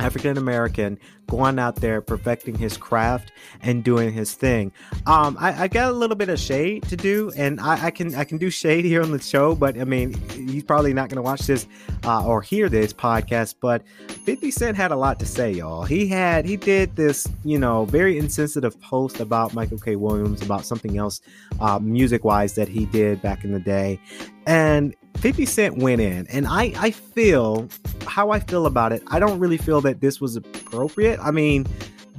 African 0.00 0.38
American 0.38 0.98
going 1.28 1.58
out 1.58 1.76
there 1.76 2.00
perfecting 2.00 2.56
his 2.56 2.76
craft 2.76 3.32
and 3.60 3.84
doing 3.84 4.12
his 4.12 4.32
thing. 4.32 4.72
Um, 5.06 5.36
I, 5.38 5.64
I, 5.64 5.68
got 5.68 5.90
a 5.90 5.92
little 5.92 6.16
bit 6.16 6.30
of 6.30 6.38
shade 6.40 6.84
to 6.84 6.96
do, 6.96 7.30
and 7.36 7.60
I, 7.60 7.86
I, 7.86 7.90
can 7.90 8.14
I 8.14 8.24
can 8.24 8.38
do 8.38 8.48
shade 8.48 8.84
here 8.84 9.02
on 9.02 9.12
the 9.12 9.20
show, 9.20 9.54
but 9.54 9.78
I 9.78 9.84
mean 9.84 10.14
he's 10.30 10.64
probably 10.64 10.94
not 10.94 11.10
going 11.10 11.16
to 11.16 11.22
watch 11.22 11.42
this 11.42 11.66
uh, 12.04 12.24
or 12.24 12.40
hear 12.40 12.68
this 12.68 12.92
podcast. 12.92 13.56
But 13.60 13.82
Fifty 14.24 14.50
Cent 14.50 14.76
had 14.76 14.90
a 14.90 14.96
lot 14.96 15.18
to 15.20 15.26
say, 15.26 15.52
y'all. 15.52 15.84
He 15.84 16.06
had 16.06 16.46
he 16.46 16.56
did 16.56 16.96
this 16.96 17.26
you 17.44 17.58
know 17.58 17.84
very 17.84 18.18
insensitive 18.18 18.80
post 18.80 19.20
about 19.20 19.54
Michael 19.54 19.78
K. 19.78 19.96
Williams 19.96 20.42
about 20.42 20.64
something 20.64 20.96
else 20.96 21.20
uh, 21.60 21.78
music 21.78 22.24
wise 22.24 22.54
that 22.54 22.68
he 22.68 22.86
did 22.86 23.20
back 23.20 23.44
in 23.44 23.52
the 23.52 23.60
day, 23.60 24.00
and 24.46 24.94
50 25.18 25.46
Cent 25.46 25.78
went 25.78 26.00
in, 26.00 26.26
and 26.28 26.46
I, 26.46 26.72
I 26.78 26.90
feel 26.92 27.68
how 28.08 28.30
I 28.30 28.40
feel 28.40 28.66
about 28.66 28.92
it. 28.92 29.02
I 29.08 29.18
don't 29.20 29.38
really 29.38 29.58
feel 29.58 29.80
that 29.82 30.00
this 30.00 30.20
was 30.20 30.36
appropriate. 30.36 31.20
I 31.22 31.30
mean, 31.30 31.66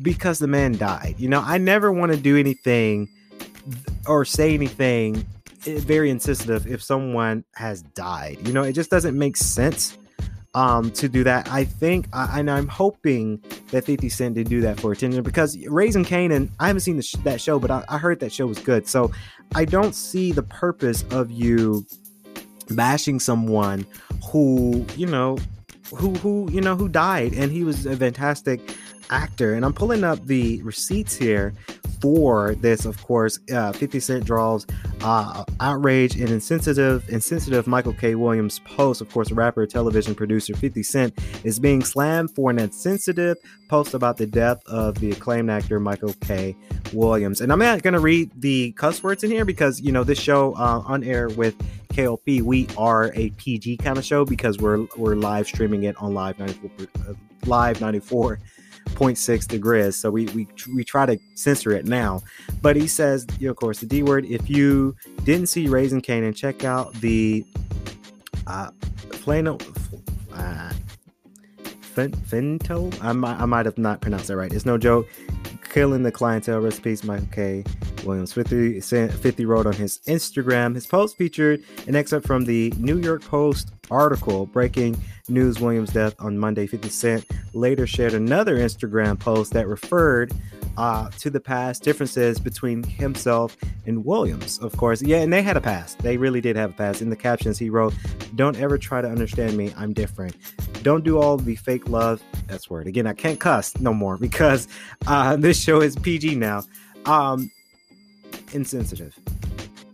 because 0.01 0.39
the 0.39 0.47
man 0.47 0.77
died. 0.77 1.15
You 1.17 1.27
know, 1.29 1.41
I 1.41 1.57
never 1.57 1.91
want 1.91 2.11
to 2.13 2.17
do 2.17 2.37
anything 2.37 3.09
or 4.07 4.23
say 4.25 4.53
anything 4.53 5.25
eh, 5.67 5.79
very 5.79 6.09
insensitive 6.09 6.65
if 6.67 6.81
someone 6.81 7.43
has 7.55 7.81
died. 7.81 8.37
You 8.47 8.53
know, 8.53 8.63
it 8.63 8.73
just 8.73 8.89
doesn't 8.89 9.17
make 9.17 9.35
sense. 9.37 9.97
um, 10.55 10.89
to 10.91 11.07
do 11.07 11.23
that. 11.23 11.47
I 11.51 11.63
think, 11.63 12.07
I, 12.11 12.39
and 12.39 12.49
I'm 12.49 12.67
hoping 12.67 13.39
that 13.69 13.85
50 13.85 14.09
Cent 14.09 14.33
did 14.35 14.49
do 14.49 14.61
that 14.61 14.79
for 14.79 14.91
attention 14.91 15.21
because 15.21 15.55
Raising 15.67 16.03
Kanan, 16.03 16.49
I 16.59 16.67
haven't 16.67 16.79
seen 16.81 16.97
the 16.97 17.03
sh- 17.03 17.17
that 17.23 17.39
show, 17.39 17.59
but 17.59 17.69
I, 17.69 17.83
I 17.87 17.99
heard 17.99 18.19
that 18.21 18.31
show 18.33 18.47
was 18.47 18.57
good. 18.57 18.87
So 18.87 19.11
I 19.53 19.65
don't 19.65 19.93
see 19.93 20.31
the 20.31 20.41
purpose 20.41 21.03
of 21.11 21.29
you 21.29 21.85
bashing 22.71 23.19
someone 23.19 23.85
who, 24.31 24.85
you 24.95 25.05
know, 25.05 25.37
who 25.95 26.13
who 26.15 26.49
you 26.51 26.61
know 26.61 26.75
who 26.75 26.87
died 26.87 27.33
and 27.33 27.51
he 27.51 27.63
was 27.63 27.85
a 27.85 27.95
fantastic 27.95 28.61
actor 29.09 29.53
and 29.53 29.65
i'm 29.65 29.73
pulling 29.73 30.03
up 30.03 30.23
the 30.25 30.61
receipts 30.61 31.15
here 31.15 31.53
for 32.01 32.55
this, 32.55 32.85
of 32.85 33.01
course, 33.03 33.39
uh, 33.53 33.71
50 33.71 33.99
Cent 33.99 34.25
draws 34.25 34.65
uh, 35.01 35.43
outrage 35.59 36.15
and 36.15 36.29
insensitive, 36.29 37.07
insensitive 37.09 37.67
Michael 37.67 37.93
K. 37.93 38.15
Williams 38.15 38.59
post. 38.59 39.01
Of 39.01 39.11
course, 39.11 39.31
rapper, 39.31 39.65
television 39.65 40.15
producer 40.15 40.55
50 40.55 40.83
Cent 40.83 41.19
is 41.43 41.59
being 41.59 41.83
slammed 41.83 42.33
for 42.35 42.49
an 42.49 42.59
insensitive 42.59 43.37
post 43.69 43.93
about 43.93 44.17
the 44.17 44.25
death 44.25 44.61
of 44.67 44.99
the 44.99 45.11
acclaimed 45.11 45.49
actor 45.49 45.79
Michael 45.79 46.13
K. 46.21 46.55
Williams. 46.93 47.41
And 47.41 47.51
I'm 47.51 47.59
not 47.59 47.81
going 47.81 47.93
to 47.93 47.99
read 47.99 48.31
the 48.35 48.71
cuss 48.73 49.03
words 49.03 49.23
in 49.23 49.31
here 49.31 49.45
because, 49.45 49.81
you 49.81 49.91
know, 49.91 50.03
this 50.03 50.19
show 50.19 50.53
uh, 50.53 50.83
on 50.85 51.03
air 51.03 51.29
with 51.29 51.55
KLP, 51.99 52.41
we 52.41 52.65
are 52.77 53.11
a 53.13 53.29
PG 53.31 53.77
kind 53.77 53.97
of 53.97 54.05
show 54.05 54.23
because 54.23 54.57
we're 54.57 54.87
we're 54.95 55.15
live 55.15 55.47
streaming 55.47 55.83
it 55.83 55.97
on 55.97 56.13
Live 56.13 56.39
94, 56.39 56.71
uh, 57.09 57.13
Live 57.45 57.81
94 57.81 58.39
0.6 58.91 59.47
degrees. 59.47 59.97
So 59.97 60.09
we, 60.09 60.25
we 60.27 60.47
we 60.73 60.85
try 60.85 61.05
to 61.05 61.19
censor 61.35 61.71
it 61.71 61.85
now. 61.85 62.21
But 62.61 62.77
he 62.77 62.87
says, 62.87 63.27
you 63.37 63.47
know, 63.47 63.51
of 63.51 63.57
course, 63.57 63.81
the 63.81 63.85
D 63.85 64.03
word. 64.03 64.25
If 64.25 64.49
you 64.49 64.95
didn't 65.25 65.47
see 65.47 65.67
Raising 65.67 66.01
Kanan, 66.01 66.33
check 66.33 66.63
out 66.63 66.93
the 66.95 67.45
uh, 68.47 68.71
Plano. 69.09 69.57
Uh, 70.33 70.71
Finto? 71.95 72.97
I 73.03 73.11
might, 73.11 73.41
I 73.41 73.45
might 73.45 73.65
have 73.65 73.77
not 73.77 73.99
pronounced 73.99 74.27
that 74.27 74.37
right. 74.37 74.53
It's 74.53 74.65
no 74.65 74.77
joke. 74.77 75.05
Killing 75.69 76.01
the 76.01 76.11
clientele 76.11 76.59
recipes, 76.59 77.03
Michael 77.03 77.27
K. 77.31 77.63
Williams 78.03 78.33
50, 78.33 78.79
50 78.81 79.45
wrote 79.45 79.67
on 79.67 79.73
his 79.73 79.99
Instagram. 80.07 80.73
His 80.73 80.87
post 80.87 81.15
featured 81.15 81.63
an 81.87 81.95
excerpt 81.95 82.25
from 82.25 82.45
the 82.45 82.73
New 82.77 82.97
York 82.97 83.23
Post 83.23 83.71
article 83.91 84.47
breaking 84.47 84.97
news 85.27 85.59
Williams' 85.59 85.91
death 85.91 86.15
on 86.19 86.37
Monday. 86.37 86.65
50 86.65 86.89
Cent 86.89 87.25
later 87.53 87.85
shared 87.85 88.13
another 88.13 88.57
Instagram 88.57 89.19
post 89.19 89.53
that 89.53 89.67
referred 89.67 90.33
uh, 90.77 91.09
to 91.19 91.29
the 91.29 91.39
past 91.39 91.83
differences 91.83 92.39
between 92.39 92.83
himself 92.83 93.57
and 93.85 94.05
Williams, 94.05 94.59
of 94.59 94.75
course. 94.77 95.01
Yeah, 95.01 95.17
and 95.17 95.31
they 95.31 95.41
had 95.41 95.57
a 95.57 95.61
past. 95.61 95.99
They 95.99 96.17
really 96.17 96.41
did 96.41 96.55
have 96.55 96.71
a 96.71 96.73
past. 96.73 97.01
In 97.01 97.09
the 97.09 97.15
captions, 97.15 97.57
he 97.57 97.69
wrote, 97.69 97.93
Don't 98.35 98.57
ever 98.57 98.77
try 98.77 99.01
to 99.01 99.09
understand 99.09 99.57
me. 99.57 99.73
I'm 99.77 99.93
different. 99.93 100.35
Don't 100.83 101.03
do 101.03 101.19
all 101.19 101.37
the 101.37 101.55
fake 101.55 101.89
love. 101.89 102.21
That's 102.47 102.69
word. 102.69 102.87
Again, 102.87 103.07
I 103.07 103.13
can't 103.13 103.39
cuss 103.39 103.77
no 103.79 103.93
more 103.93 104.17
because 104.19 104.67
uh, 105.07 105.35
this 105.35 105.61
show 105.61 105.81
is 105.81 105.95
PG 105.95 106.35
now. 106.35 106.63
Um, 107.05 107.51
insensitive. 108.53 109.17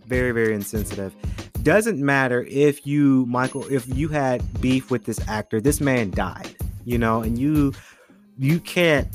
Very, 0.07 0.31
very 0.31 0.53
insensitive 0.53 1.15
doesn't 1.63 1.97
matter 1.97 2.45
if 2.47 2.85
you 2.85 3.25
michael 3.25 3.65
if 3.71 3.87
you 3.97 4.07
had 4.07 4.61
beef 4.61 4.91
with 4.91 5.03
this 5.05 5.19
actor 5.27 5.59
this 5.59 5.81
man 5.81 6.11
died 6.11 6.55
you 6.83 6.95
know 6.95 7.23
and 7.23 7.39
you 7.39 7.73
you 8.37 8.59
can't 8.59 9.07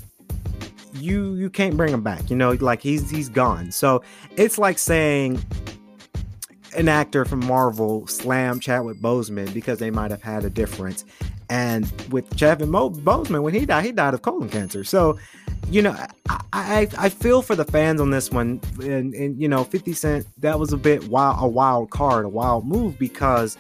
you 0.95 1.35
you 1.35 1.51
can't 1.51 1.77
bring 1.77 1.93
him 1.93 2.03
back 2.03 2.29
you 2.31 2.37
know 2.37 2.53
like 2.61 2.83
he's 2.83 3.11
he's 3.11 3.29
gone 3.29 3.71
so 3.71 4.03
it's 4.37 4.59
like 4.59 4.79
saying 4.79 5.43
an 6.77 6.89
actor 6.89 7.25
from 7.25 7.45
marvel 7.47 8.07
slammed 8.07 8.63
chadwick 8.63 8.99
boseman 8.99 9.53
because 9.53 9.79
they 9.79 9.91
might 9.91 10.11
have 10.11 10.23
had 10.23 10.45
a 10.45 10.51
difference 10.51 11.05
and 11.49 11.91
with 12.11 12.37
chadwick 12.37 12.69
Mo- 12.69 12.91
boseman 12.91 13.43
when 13.43 13.55
he 13.55 13.67
died 13.67 13.85
he 13.85 13.93
died 13.93 14.15
of 14.15 14.23
colon 14.23 14.49
cancer 14.49 14.85
so 14.85 15.19
you 15.69 15.83
know, 15.83 15.93
I, 16.29 16.41
I, 16.53 16.89
I 16.99 17.09
feel 17.09 17.43
for 17.43 17.55
the 17.55 17.65
fans 17.65 18.01
on 18.01 18.11
this 18.11 18.31
one, 18.31 18.61
and, 18.83 19.15
and 19.15 19.41
you 19.41 19.49
know, 19.49 19.63
Fifty 19.63 19.93
Cent 19.93 20.27
that 20.39 20.59
was 20.59 20.73
a 20.73 20.77
bit 20.77 21.09
wild, 21.09 21.37
a 21.41 21.47
wild 21.47 21.91
card, 21.91 22.25
a 22.25 22.29
wild 22.29 22.67
move 22.67 22.99
because 22.99 23.57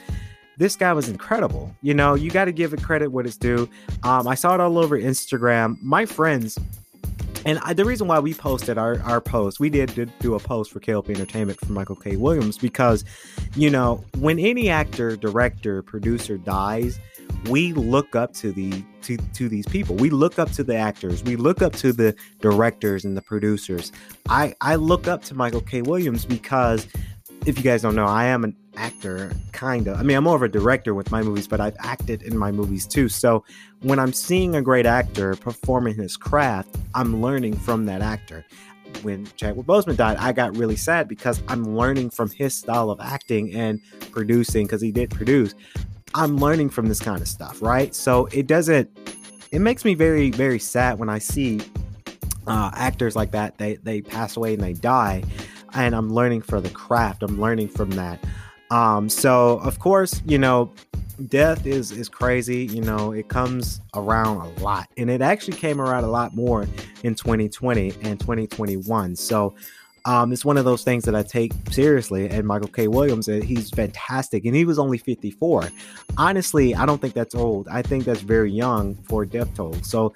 this 0.58 0.76
guy 0.76 0.92
was 0.92 1.08
incredible. 1.08 1.75
You 1.82 1.94
know, 1.94 2.14
you 2.14 2.30
got 2.30 2.46
to 2.46 2.52
give 2.52 2.75
it 2.75 2.82
credit 2.82 3.12
what 3.12 3.26
it's 3.26 3.37
due. 3.37 3.68
Um, 4.02 4.26
I 4.26 4.34
saw 4.34 4.54
it 4.54 4.60
all 4.60 4.78
over 4.78 4.99
Instagram. 4.99 5.80
My 5.82 6.04
friends, 6.04 6.58
and 7.44 7.59
I, 7.61 7.73
the 7.73 7.85
reason 7.85 8.06
why 8.06 8.18
we 8.18 8.35
posted 8.35 8.78
our, 8.78 9.00
our 9.02 9.20
post, 9.20 9.61
we 9.61 9.70
did, 9.70 9.94
did 9.94 10.12
do 10.18 10.35
a 10.35 10.38
post 10.38 10.70
for 10.70 10.80
KLP 10.80 11.11
Entertainment 11.11 11.59
for 11.61 11.73
Michael 11.73 11.97
K. 11.97 12.16
Williams 12.16 12.59
because, 12.59 13.04
you 13.54 13.70
know, 13.70 14.04
when 14.18 14.38
any 14.38 14.68
actor, 14.68 15.16
director, 15.16 15.82
producer 15.82 16.37
dies, 16.37 16.99
we 17.49 17.73
look 17.73 18.14
up 18.14 18.35
to 18.35 18.52
the 18.52 18.85
to, 19.02 19.16
to 19.16 19.49
these 19.49 19.66
people. 19.66 19.97
We 19.97 20.11
look 20.11 20.38
up 20.38 20.50
to 20.52 20.64
the 20.64 20.76
actors. 20.76 21.23
We 21.25 21.37
look 21.37 21.62
up 21.62 21.73
to 21.76 21.92
the 21.92 22.14
directors 22.40 23.04
and 23.04 23.16
the 23.16 23.23
producers. 23.23 23.92
I 24.28 24.54
i 24.61 24.75
look 24.75 25.09
up 25.09 25.25
to 25.25 25.35
michael 25.35 25.61
k. 25.61 25.82
Williams 25.82 26.25
because 26.25 26.87
if 27.47 27.56
you 27.56 27.64
guys 27.64 27.82
don't 27.82 27.94
know 27.94 28.06
i 28.06 28.26
am 28.26 28.44
an 28.44 28.54
actor 28.77 29.33
kind 29.53 29.89
of 29.89 29.99
i 29.99 30.03
mean 30.03 30.17
i'm 30.17 30.25
more 30.25 30.37
of 30.37 30.43
a 30.43 30.49
director 30.49 30.95
with 30.95 31.11
my 31.11 31.23
movies 31.23 31.49
but 31.49 31.61
i've 31.61 31.77
acted 31.81 32.23
in 32.23 32.37
my 32.37 32.53
movies 32.53 32.87
too 32.87 33.09
so 33.09 33.45
when 33.83 33.99
i'm 33.99 34.12
seeing 34.12 34.55
a 34.55 34.62
great 34.62 34.87
actor 34.87 35.35
performing 35.37 35.95
his 35.95 36.17
craft 36.17 36.77
i'm 36.95 37.21
learning 37.21 37.55
from 37.55 37.85
that 37.85 38.00
actor 38.00 38.45
when 39.03 39.27
Chadwick 39.37 39.67
Boseman 39.67 39.97
died, 39.97 40.17
I 40.19 40.33
got 40.33 40.57
really 40.57 40.77
sad 40.77 41.09
because 41.09 41.43
I'm 41.49 41.77
learning 41.77 42.11
from 42.11 42.31
his 42.31 42.55
style 42.55 42.91
of 42.91 43.00
acting 43.00 43.55
and 43.55 43.81
producing 44.11 44.67
because 44.67 44.83
he 44.83 44.93
did 44.93 45.11
produce. 45.11 45.55
I'm 46.15 46.37
learning 46.37 46.71
from 46.71 46.89
this 46.89 47.00
kind 47.00 47.21
of 47.21 47.29
stuff, 47.29 47.62
right? 47.62 47.95
So 47.95 48.27
it 48.27 48.47
doesn't. 48.47 48.91
It 49.53 49.61
makes 49.61 49.85
me 49.85 49.95
very, 49.95 50.31
very 50.31 50.59
sad 50.59 50.99
when 50.99 51.09
I 51.09 51.19
see 51.19 51.61
uh, 52.47 52.71
actors 52.75 53.17
like 53.17 53.31
that. 53.33 53.59
They 53.59 53.77
they 53.77 54.03
pass 54.03 54.37
away 54.37 54.55
and 54.55 54.62
they 54.62 54.75
die, 54.75 55.23
and 55.75 55.95
I'm 55.95 56.12
learning 56.12 56.43
for 56.43 56.61
the 56.61 56.71
craft. 56.71 57.23
I'm 57.23 57.41
learning 57.41 57.69
from 57.69 57.91
that. 57.91 58.19
Um, 58.71 59.09
so 59.09 59.59
of 59.59 59.79
course, 59.79 60.23
you 60.27 60.39
know, 60.39 60.73
death 61.29 61.67
is 61.67 61.91
is 61.91 62.09
crazy. 62.09 62.67
You 62.67 62.83
know, 62.83 63.12
it 63.12 63.29
comes 63.29 63.81
around 63.95 64.39
a 64.39 64.62
lot, 64.62 64.89
and 64.97 65.11
it 65.11 65.21
actually 65.21 65.57
came 65.57 65.81
around 65.81 66.05
a 66.05 66.11
lot 66.11 66.35
more 66.35 66.67
in 67.03 67.15
2020 67.15 67.93
and 68.03 68.19
2021. 68.19 69.17
So 69.17 69.55
um, 70.05 70.33
it's 70.33 70.45
one 70.45 70.57
of 70.57 70.65
those 70.65 70.83
things 70.83 71.05
that 71.05 71.15
I 71.15 71.23
take 71.23 71.53
seriously. 71.71 72.29
And 72.29 72.47
Michael 72.47 72.69
K. 72.69 72.89
Williams, 72.89 73.27
he's 73.27 73.71
fantastic, 73.71 74.45
and 74.45 74.55
he 74.55 74.65
was 74.65 74.79
only 74.79 74.99
54. 74.99 75.71
Honestly, 76.17 76.75
I 76.75 76.87
don't 76.87 77.00
think 77.00 77.15
that's 77.15 77.35
old. 77.35 77.69
I 77.69 77.83
think 77.83 78.05
that's 78.05 78.23
very 78.23 78.50
young 78.50 78.95
for 79.09 79.25
death 79.25 79.55
toll. 79.55 79.75
So 79.83 80.15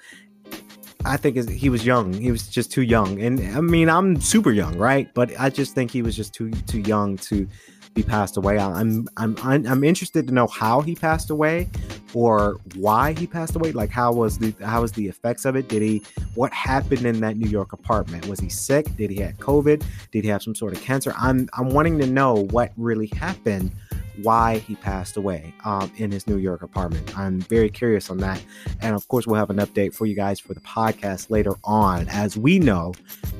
I 1.05 1.17
think 1.17 1.49
he 1.49 1.69
was 1.69 1.85
young. 1.85 2.13
He 2.13 2.31
was 2.31 2.47
just 2.47 2.71
too 2.71 2.81
young, 2.81 3.21
and 3.21 3.39
I 3.55 3.61
mean, 3.61 3.89
I'm 3.89 4.19
super 4.19 4.51
young, 4.51 4.77
right? 4.77 5.13
But 5.13 5.39
I 5.39 5.49
just 5.49 5.75
think 5.75 5.91
he 5.91 6.01
was 6.01 6.15
just 6.15 6.33
too 6.33 6.51
too 6.51 6.79
young 6.79 7.17
to 7.17 7.47
be 7.95 8.03
passed 8.03 8.37
away. 8.37 8.59
I'm 8.59 9.07
I'm 9.17 9.35
I'm 9.41 9.83
interested 9.83 10.27
to 10.27 10.33
know 10.33 10.47
how 10.47 10.81
he 10.81 10.93
passed 10.93 11.29
away 11.29 11.69
or 12.13 12.59
why 12.75 13.13
he 13.13 13.25
passed 13.25 13.55
away. 13.55 13.71
Like 13.71 13.89
how 13.89 14.11
was 14.11 14.37
the 14.37 14.53
how 14.61 14.81
was 14.81 14.91
the 14.91 15.07
effects 15.07 15.45
of 15.45 15.55
it? 15.55 15.69
Did 15.69 15.81
he 15.81 16.03
what 16.35 16.53
happened 16.53 17.05
in 17.05 17.21
that 17.21 17.37
New 17.37 17.49
York 17.49 17.73
apartment? 17.73 18.27
Was 18.27 18.39
he 18.39 18.49
sick? 18.49 18.95
Did 18.97 19.09
he 19.09 19.21
have 19.21 19.37
COVID? 19.37 19.83
Did 20.11 20.23
he 20.23 20.29
have 20.29 20.43
some 20.43 20.53
sort 20.53 20.73
of 20.73 20.81
cancer? 20.81 21.13
I'm 21.17 21.49
I'm 21.53 21.69
wanting 21.69 21.97
to 21.99 22.05
know 22.05 22.45
what 22.51 22.73
really 22.77 23.07
happened 23.07 23.71
why 24.21 24.59
he 24.59 24.75
passed 24.75 25.17
away 25.17 25.53
um, 25.63 25.91
in 25.97 26.11
his 26.11 26.27
New 26.27 26.37
York 26.37 26.61
apartment. 26.61 27.17
I'm 27.17 27.39
very 27.41 27.69
curious 27.69 28.09
on 28.09 28.17
that. 28.17 28.41
And 28.81 28.95
of 28.95 29.07
course, 29.07 29.27
we'll 29.27 29.35
have 29.37 29.49
an 29.49 29.57
update 29.57 29.93
for 29.93 30.05
you 30.05 30.15
guys 30.15 30.39
for 30.39 30.53
the 30.53 30.59
podcast 30.61 31.29
later 31.29 31.53
on 31.63 32.07
as 32.09 32.37
we 32.37 32.59
know 32.59 32.93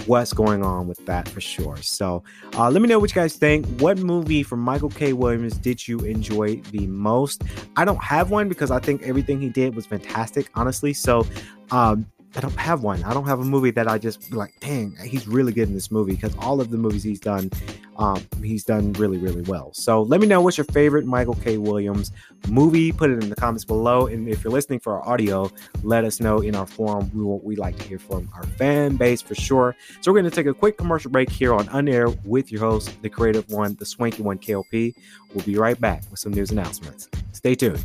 what's 0.05 0.33
going 0.33 0.63
on 0.63 0.87
with 0.87 1.03
that 1.05 1.27
for 1.27 1.41
sure. 1.41 1.77
So 1.77 2.23
uh, 2.57 2.69
let 2.69 2.81
me 2.81 2.87
know 2.87 2.99
what 2.99 3.09
you 3.09 3.15
guys 3.15 3.35
think. 3.35 3.65
What 3.79 3.97
movie 3.97 4.43
from 4.43 4.59
Michael 4.59 4.89
K. 4.89 5.13
Williams 5.13 5.57
did 5.57 5.87
you 5.87 5.99
enjoy 5.99 6.57
the 6.71 6.87
most? 6.87 7.43
I 7.75 7.85
don't 7.85 8.03
have 8.03 8.31
one 8.31 8.49
because 8.49 8.71
I 8.71 8.79
think 8.79 9.03
everything 9.03 9.39
he 9.41 9.49
did 9.49 9.75
was 9.75 9.85
fantastic, 9.85 10.49
honestly. 10.55 10.93
So 10.93 11.25
um, 11.71 12.05
I 12.35 12.41
don't 12.41 12.55
have 12.57 12.83
one. 12.83 13.03
I 13.03 13.13
don't 13.13 13.27
have 13.27 13.39
a 13.39 13.45
movie 13.45 13.71
that 13.71 13.87
I 13.87 13.97
just 13.97 14.33
like, 14.33 14.59
dang, 14.59 14.95
he's 15.03 15.27
really 15.27 15.53
good 15.53 15.69
in 15.69 15.73
this 15.73 15.89
movie 15.89 16.15
because 16.15 16.35
all 16.37 16.59
of 16.59 16.69
the 16.69 16.77
movies 16.77 17.03
he's 17.03 17.19
done, 17.19 17.49
um, 17.97 18.25
he's 18.43 18.63
done 18.63 18.91
really, 18.93 19.17
really 19.17 19.41
well. 19.43 19.71
So 19.73 20.01
let 20.01 20.19
me 20.19 20.27
know 20.27 20.41
what's 20.41 20.57
your 20.57 20.65
favorite 20.65 21.05
Michael 21.05 21.35
K. 21.35 21.57
Williams 21.57 22.11
movie. 22.49 22.91
Put 22.91 23.09
it 23.09 23.23
in 23.23 23.29
the 23.29 23.35
comments 23.35 23.63
below. 23.63 24.07
And 24.07 24.27
if 24.27 24.43
you're 24.43 24.51
listening 24.51 24.79
for 24.79 24.99
our 24.99 25.07
audio, 25.07 25.49
let 25.83 26.03
us 26.03 26.19
know 26.19 26.39
in 26.39 26.55
our 26.55 26.65
forum. 26.65 27.09
We 27.13 27.23
will, 27.23 27.39
we 27.39 27.55
like 27.55 27.77
to 27.77 27.83
hear 27.87 27.99
from 27.99 28.29
our 28.35 28.43
fan 28.43 28.97
base 28.97 29.21
for 29.21 29.35
sure. 29.35 29.75
So 30.01 30.11
we're 30.11 30.19
going 30.19 30.29
to 30.29 30.35
take 30.35 30.47
a 30.47 30.53
quick 30.53 30.77
commercial 30.77 31.11
break 31.11 31.29
here 31.29 31.53
on 31.53 31.67
Unair 31.67 32.17
with 32.25 32.51
your 32.51 32.61
host, 32.61 33.01
the 33.01 33.09
creative 33.09 33.49
one, 33.49 33.75
the 33.75 33.85
swanky 33.85 34.23
one, 34.23 34.39
KLP. 34.39 34.93
We'll 35.33 35.45
be 35.45 35.55
right 35.55 35.79
back 35.79 36.03
with 36.09 36.19
some 36.19 36.33
news 36.33 36.51
announcements. 36.51 37.09
Stay 37.31 37.55
tuned. 37.55 37.83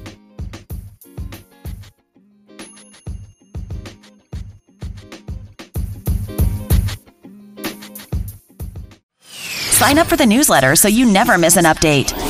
Sign 9.80 9.96
up 9.96 10.08
for 10.08 10.16
the 10.18 10.26
newsletter 10.26 10.76
so 10.76 10.88
you 10.88 11.06
never 11.06 11.38
miss 11.38 11.56
an 11.56 11.64
update. 11.64 12.29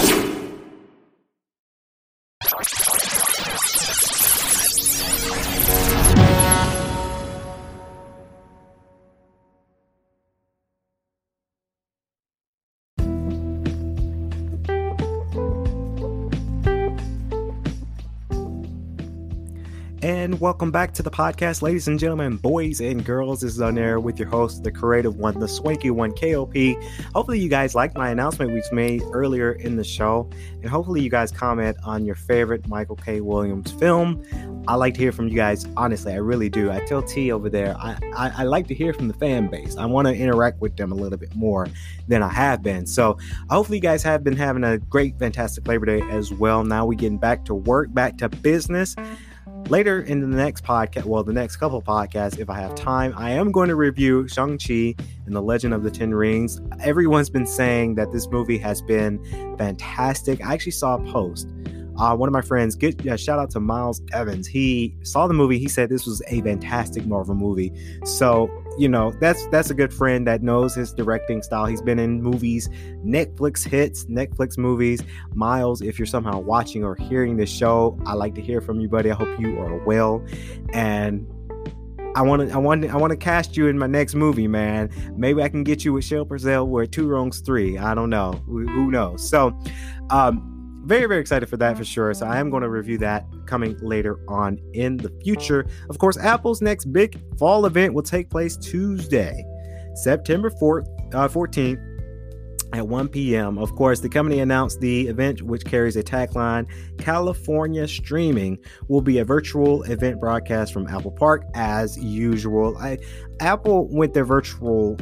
Welcome 20.41 20.71
back 20.71 20.95
to 20.95 21.03
the 21.03 21.11
podcast, 21.11 21.61
ladies 21.61 21.87
and 21.87 21.99
gentlemen, 21.99 22.39
boys 22.39 22.81
and 22.81 23.05
girls. 23.05 23.43
This 23.43 23.53
is 23.53 23.61
on 23.61 23.77
air 23.77 24.01
with 24.01 24.19
your 24.19 24.29
host, 24.29 24.63
the 24.63 24.73
creative 24.73 25.19
one, 25.19 25.39
the 25.39 25.47
swanky 25.47 25.91
one, 25.91 26.13
KLP. 26.13 26.83
Hopefully, 27.15 27.39
you 27.39 27.51
guys 27.51 27.75
like 27.75 27.95
my 27.95 28.09
announcement 28.09 28.51
we've 28.51 28.73
made 28.73 29.03
earlier 29.13 29.53
in 29.53 29.77
the 29.77 29.85
show, 29.85 30.31
and 30.63 30.71
hopefully, 30.71 31.03
you 31.03 31.11
guys 31.11 31.31
comment 31.31 31.77
on 31.85 32.07
your 32.07 32.15
favorite 32.15 32.67
Michael 32.67 32.97
K. 32.97 33.21
Williams 33.21 33.71
film. 33.71 34.25
I 34.67 34.77
like 34.77 34.95
to 34.95 35.01
hear 35.01 35.13
from 35.13 35.29
you 35.29 35.37
guys. 35.37 35.67
Honestly, 35.77 36.15
I 36.15 36.17
really 36.17 36.49
do. 36.49 36.71
I 36.71 36.81
tell 36.87 37.03
T 37.03 37.31
over 37.31 37.51
there, 37.51 37.77
I, 37.77 37.99
I, 38.17 38.33
I 38.39 38.43
like 38.45 38.67
to 38.69 38.75
hear 38.75 38.95
from 38.95 39.09
the 39.09 39.15
fan 39.15 39.49
base. 39.49 39.77
I 39.77 39.85
want 39.85 40.09
to 40.09 40.15
interact 40.15 40.59
with 40.63 40.75
them 40.75 40.91
a 40.91 40.95
little 40.95 41.19
bit 41.19 41.37
more 41.37 41.67
than 42.09 42.23
I 42.23 42.31
have 42.31 42.63
been. 42.63 42.87
So, 42.87 43.19
hopefully, 43.51 43.77
you 43.77 43.83
guys 43.83 44.03
have 44.05 44.25
been 44.25 44.37
having 44.37 44.65
a 44.65 44.79
great, 44.79 45.19
fantastic 45.19 45.69
Labor 45.69 45.85
Day 45.85 46.01
as 46.09 46.33
well. 46.33 46.65
Now 46.65 46.87
we're 46.87 46.95
getting 46.95 47.19
back 47.19 47.45
to 47.45 47.55
work, 47.55 47.93
back 47.93 48.17
to 48.19 48.31
business. 48.31 48.97
Later 49.71 50.01
in 50.01 50.21
the 50.21 50.27
next 50.27 50.65
podcast, 50.65 51.05
well, 51.05 51.23
the 51.23 51.33
next 51.33 51.59
couple 51.59 51.81
podcasts, 51.81 52.41
if 52.41 52.51
I 52.51 52.59
have 52.59 52.75
time, 52.75 53.15
I 53.17 53.31
am 53.31 53.53
going 53.53 53.69
to 53.69 53.77
review 53.77 54.27
Shang-Chi 54.27 54.97
and 55.27 55.37
the 55.37 55.41
Legend 55.41 55.73
of 55.73 55.85
the 55.85 55.93
Ten 55.93 56.13
Rings. 56.13 56.61
Everyone's 56.81 57.31
been 57.31 57.47
saying 57.47 57.95
that 57.95 58.11
this 58.11 58.27
movie 58.27 58.59
has 58.59 58.83
been 58.83 59.25
fantastic. 59.57 60.45
I 60.45 60.55
actually 60.55 60.73
saw 60.73 60.97
a 60.97 61.13
post 61.13 61.47
uh, 62.01 62.17
one 62.17 62.29
of 62.29 62.33
my 62.33 62.41
friends, 62.41 62.75
get 62.75 63.07
uh, 63.07 63.17
shout 63.17 63.39
out 63.39 63.51
to 63.51 63.61
Miles 63.61 64.01
Evans. 64.13 64.47
He 64.47 64.97
saw 65.03 65.27
the 65.27 65.35
movie. 65.35 65.59
He 65.59 65.69
said 65.69 65.91
this 65.91 66.07
was 66.07 66.23
a 66.29 66.41
fantastic 66.41 67.05
Marvel 67.07 67.35
movie. 67.35 67.73
So 68.05 68.51
you 68.81 68.89
know 68.89 69.11
that's 69.21 69.47
that's 69.49 69.69
a 69.69 69.75
good 69.75 69.93
friend 69.93 70.27
that 70.27 70.43
knows 70.43 70.75
his 70.75 70.95
directing 70.95 71.43
style. 71.43 71.67
He's 71.67 71.83
been 71.83 71.99
in 71.99 72.23
movies, 72.23 72.71
Netflix 73.05 73.63
hits, 73.63 74.07
Netflix 74.07 74.57
movies. 74.57 75.03
Miles, 75.35 75.83
if 75.83 75.99
you're 75.99 76.07
somehow 76.07 76.39
watching 76.39 76.83
or 76.83 76.97
hearing 76.97 77.37
this 77.37 77.51
show, 77.51 77.99
I 78.07 78.15
like 78.15 78.35
to 78.37 78.41
hear 78.41 78.63
from 78.63 78.81
you, 78.81 78.89
buddy. 78.89 79.11
I 79.11 79.15
hope 79.15 79.39
you 79.39 79.59
are 79.59 79.77
well, 79.85 80.25
and 80.73 81.27
I 82.17 82.23
want 82.23 82.49
to, 82.49 82.55
I 82.55 82.57
want, 82.57 82.87
I 82.87 82.97
want 82.97 83.11
to 83.11 83.19
cast 83.19 83.55
you 83.55 83.69
in 83.69 83.79
my 83.79 83.87
next 83.87 84.15
movie, 84.15 84.49
man. 84.49 84.91
Maybe 85.15 85.43
I 85.43 85.51
can 85.51 85.63
get 85.63 85.85
you 85.85 85.93
with 85.93 86.05
Shel 86.05 86.25
Purcell 86.25 86.67
with 86.67 86.91
Two 86.91 87.07
Wrongs 87.07 87.41
Three. 87.41 87.77
I 87.77 87.95
don't 87.95 88.09
know. 88.09 88.33
Who 88.47 88.91
knows? 88.91 89.29
So, 89.29 89.57
um, 90.09 90.60
very 90.85 91.07
very 91.07 91.21
excited 91.21 91.49
for 91.49 91.57
that 91.57 91.77
for 91.77 91.85
sure 91.85 92.13
so 92.15 92.27
i 92.27 92.39
am 92.39 92.51
going 92.51 92.63
to 92.63 92.71
review 92.71 92.99
that 92.99 93.27
coming 93.47 93.77
later 93.81 94.19
on 94.29 94.59
in 94.73 94.97
the 94.97 95.11
future 95.23 95.67
of 95.89 95.99
course 95.99 96.17
apple's 96.19 96.63
next 96.63 96.87
big 96.87 97.21
fall 97.39 97.67
event 97.67 97.93
will 97.93 98.03
take 98.03 98.31
place 98.31 98.57
tuesday 98.57 99.45
september 99.95 100.51
4th, 100.51 100.87
uh, 101.15 101.29
14th 101.29 101.87
at 102.73 102.87
1 102.87 103.09
p.m. 103.09 103.59
Of 103.59 103.75
course, 103.75 104.01
the 104.01 104.09
company 104.09 104.41
announced 104.41 104.81
the 104.81 105.09
event, 105.09 105.43
which 105.43 105.65
carries 105.65 105.97
a 105.97 106.03
tagline 106.03 106.69
California 106.99 107.87
Streaming, 107.89 108.59
will 108.89 109.01
be 109.01 109.19
a 109.19 109.25
virtual 109.25 109.83
event 109.85 110.21
broadcast 110.21 110.73
from 110.73 110.87
Apple 110.87 111.11
Park 111.11 111.45
as 111.55 111.99
usual. 111.99 112.77
I, 112.79 112.99
Apple, 113.41 113.89
went 113.89 114.15
their 114.15 114.25
virtual 114.25 114.97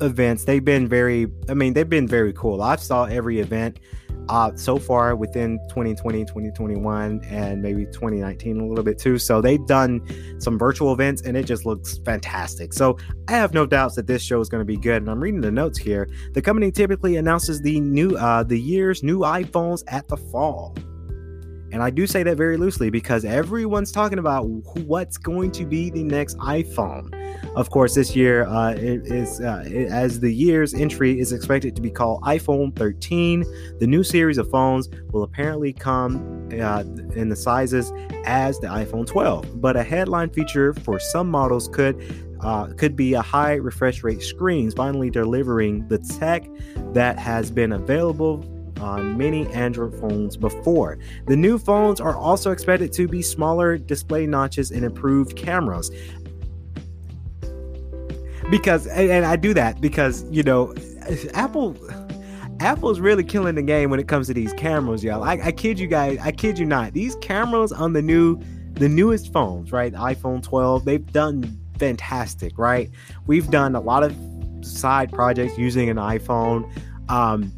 events, 0.00 0.44
they've 0.44 0.64
been 0.64 0.88
very, 0.88 1.28
I 1.48 1.54
mean, 1.54 1.74
they've 1.74 1.88
been 1.88 2.08
very 2.08 2.32
cool. 2.32 2.62
I've 2.62 2.80
saw 2.80 3.04
every 3.04 3.38
event 3.38 3.78
uh, 4.28 4.54
so 4.56 4.78
far 4.78 5.16
within 5.16 5.58
2020, 5.68 6.24
2021, 6.24 7.24
and 7.24 7.62
maybe 7.62 7.84
2019 7.86 8.60
a 8.60 8.66
little 8.66 8.84
bit 8.84 8.98
too. 8.98 9.18
So 9.18 9.40
they've 9.40 9.64
done 9.66 10.00
some 10.40 10.58
virtual 10.58 10.92
events 10.92 11.22
and 11.22 11.36
it 11.36 11.44
just 11.44 11.66
looks 11.66 11.98
fantastic. 11.98 12.72
So 12.72 12.98
I 13.28 13.32
have 13.32 13.54
no 13.54 13.66
doubts 13.66 13.96
that 13.96 14.06
this 14.06 14.22
show 14.22 14.40
is 14.40 14.48
going 14.48 14.60
to 14.60 14.64
be 14.64 14.76
good. 14.76 15.02
And 15.02 15.10
I'm 15.10 15.22
reading 15.22 15.40
the 15.40 15.50
notes 15.50 15.78
here. 15.78 16.08
The 16.32 16.42
company 16.42 16.70
typically 16.70 17.16
announces 17.16 17.60
the 17.60 17.80
new 17.80 18.16
uh, 18.16 18.42
the 18.42 18.60
year's 18.60 19.02
new 19.02 19.20
iPhones 19.20 19.82
at 19.88 20.08
the 20.08 20.16
fall. 20.16 20.74
And 21.74 21.82
I 21.82 21.90
do 21.90 22.06
say 22.06 22.22
that 22.22 22.36
very 22.36 22.56
loosely 22.56 22.88
because 22.88 23.24
everyone's 23.24 23.90
talking 23.90 24.20
about 24.20 24.46
what's 24.86 25.18
going 25.18 25.50
to 25.50 25.66
be 25.66 25.90
the 25.90 26.04
next 26.04 26.38
iPhone. 26.38 27.12
Of 27.56 27.70
course, 27.70 27.96
this 27.96 28.14
year 28.14 28.46
uh, 28.46 28.74
is 28.76 29.40
uh, 29.40 29.64
as 29.90 30.20
the 30.20 30.32
year's 30.32 30.72
entry 30.72 31.18
is 31.18 31.32
expected 31.32 31.74
to 31.74 31.82
be 31.82 31.90
called 31.90 32.22
iPhone 32.22 32.76
13. 32.76 33.44
The 33.80 33.88
new 33.88 34.04
series 34.04 34.38
of 34.38 34.48
phones 34.50 34.88
will 35.10 35.24
apparently 35.24 35.72
come 35.72 36.48
uh, 36.52 36.84
in 37.16 37.28
the 37.28 37.36
sizes 37.36 37.92
as 38.24 38.60
the 38.60 38.68
iPhone 38.68 39.04
12, 39.04 39.60
but 39.60 39.76
a 39.76 39.82
headline 39.82 40.30
feature 40.30 40.74
for 40.74 41.00
some 41.00 41.28
models 41.28 41.66
could 41.66 42.00
uh, 42.40 42.66
could 42.74 42.94
be 42.94 43.14
a 43.14 43.22
high 43.22 43.54
refresh 43.54 44.04
rate 44.04 44.22
screens, 44.22 44.74
finally 44.74 45.10
delivering 45.10 45.88
the 45.88 45.98
tech 45.98 46.46
that 46.92 47.18
has 47.18 47.50
been 47.50 47.72
available 47.72 48.44
on 48.80 49.16
many 49.16 49.46
Android 49.48 49.98
phones 50.00 50.36
before. 50.36 50.98
The 51.26 51.36
new 51.36 51.58
phones 51.58 52.00
are 52.00 52.16
also 52.16 52.50
expected 52.50 52.92
to 52.94 53.08
be 53.08 53.22
smaller 53.22 53.78
display 53.78 54.26
notches 54.26 54.70
and 54.70 54.84
improved 54.84 55.36
cameras. 55.36 55.90
Because, 58.50 58.86
and 58.86 59.24
I 59.24 59.36
do 59.36 59.54
that 59.54 59.80
because, 59.80 60.24
you 60.30 60.42
know, 60.42 60.74
Apple. 61.34 61.76
Apple's 62.60 63.00
really 63.00 63.24
killing 63.24 63.56
the 63.56 63.62
game 63.62 63.90
when 63.90 63.98
it 63.98 64.06
comes 64.06 64.28
to 64.28 64.32
these 64.32 64.52
cameras, 64.52 65.02
y'all. 65.02 65.24
I, 65.24 65.32
I 65.32 65.52
kid 65.52 65.78
you 65.78 65.88
guys, 65.88 66.18
I 66.22 66.30
kid 66.30 66.56
you 66.56 66.64
not. 66.64 66.92
These 66.92 67.16
cameras 67.16 67.72
on 67.72 67.92
the 67.92 68.00
new, 68.00 68.40
the 68.74 68.88
newest 68.88 69.32
phones, 69.32 69.72
right? 69.72 69.92
IPhone 69.92 70.40
12, 70.40 70.84
they've 70.84 71.12
done 71.12 71.60
fantastic, 71.78 72.56
right? 72.56 72.90
We've 73.26 73.50
done 73.50 73.74
a 73.74 73.80
lot 73.80 74.02
of 74.04 74.16
side 74.62 75.12
projects 75.12 75.58
using 75.58 75.90
an 75.90 75.96
iPhone. 75.96 76.70
Um, 77.10 77.52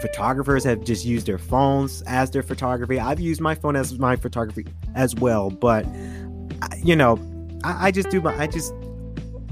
photographers 0.00 0.64
have 0.64 0.84
just 0.84 1.04
used 1.04 1.26
their 1.26 1.38
phones 1.38 2.02
as 2.02 2.30
their 2.30 2.42
photography. 2.42 2.98
I've 2.98 3.20
used 3.20 3.40
my 3.40 3.54
phone 3.54 3.76
as 3.76 3.98
my 3.98 4.16
photography 4.16 4.66
as 4.94 5.14
well, 5.14 5.50
but 5.50 5.86
you 6.82 6.96
know, 6.96 7.18
I, 7.64 7.88
I 7.88 7.90
just 7.90 8.10
do 8.10 8.20
my 8.20 8.36
I 8.38 8.46
just 8.46 8.72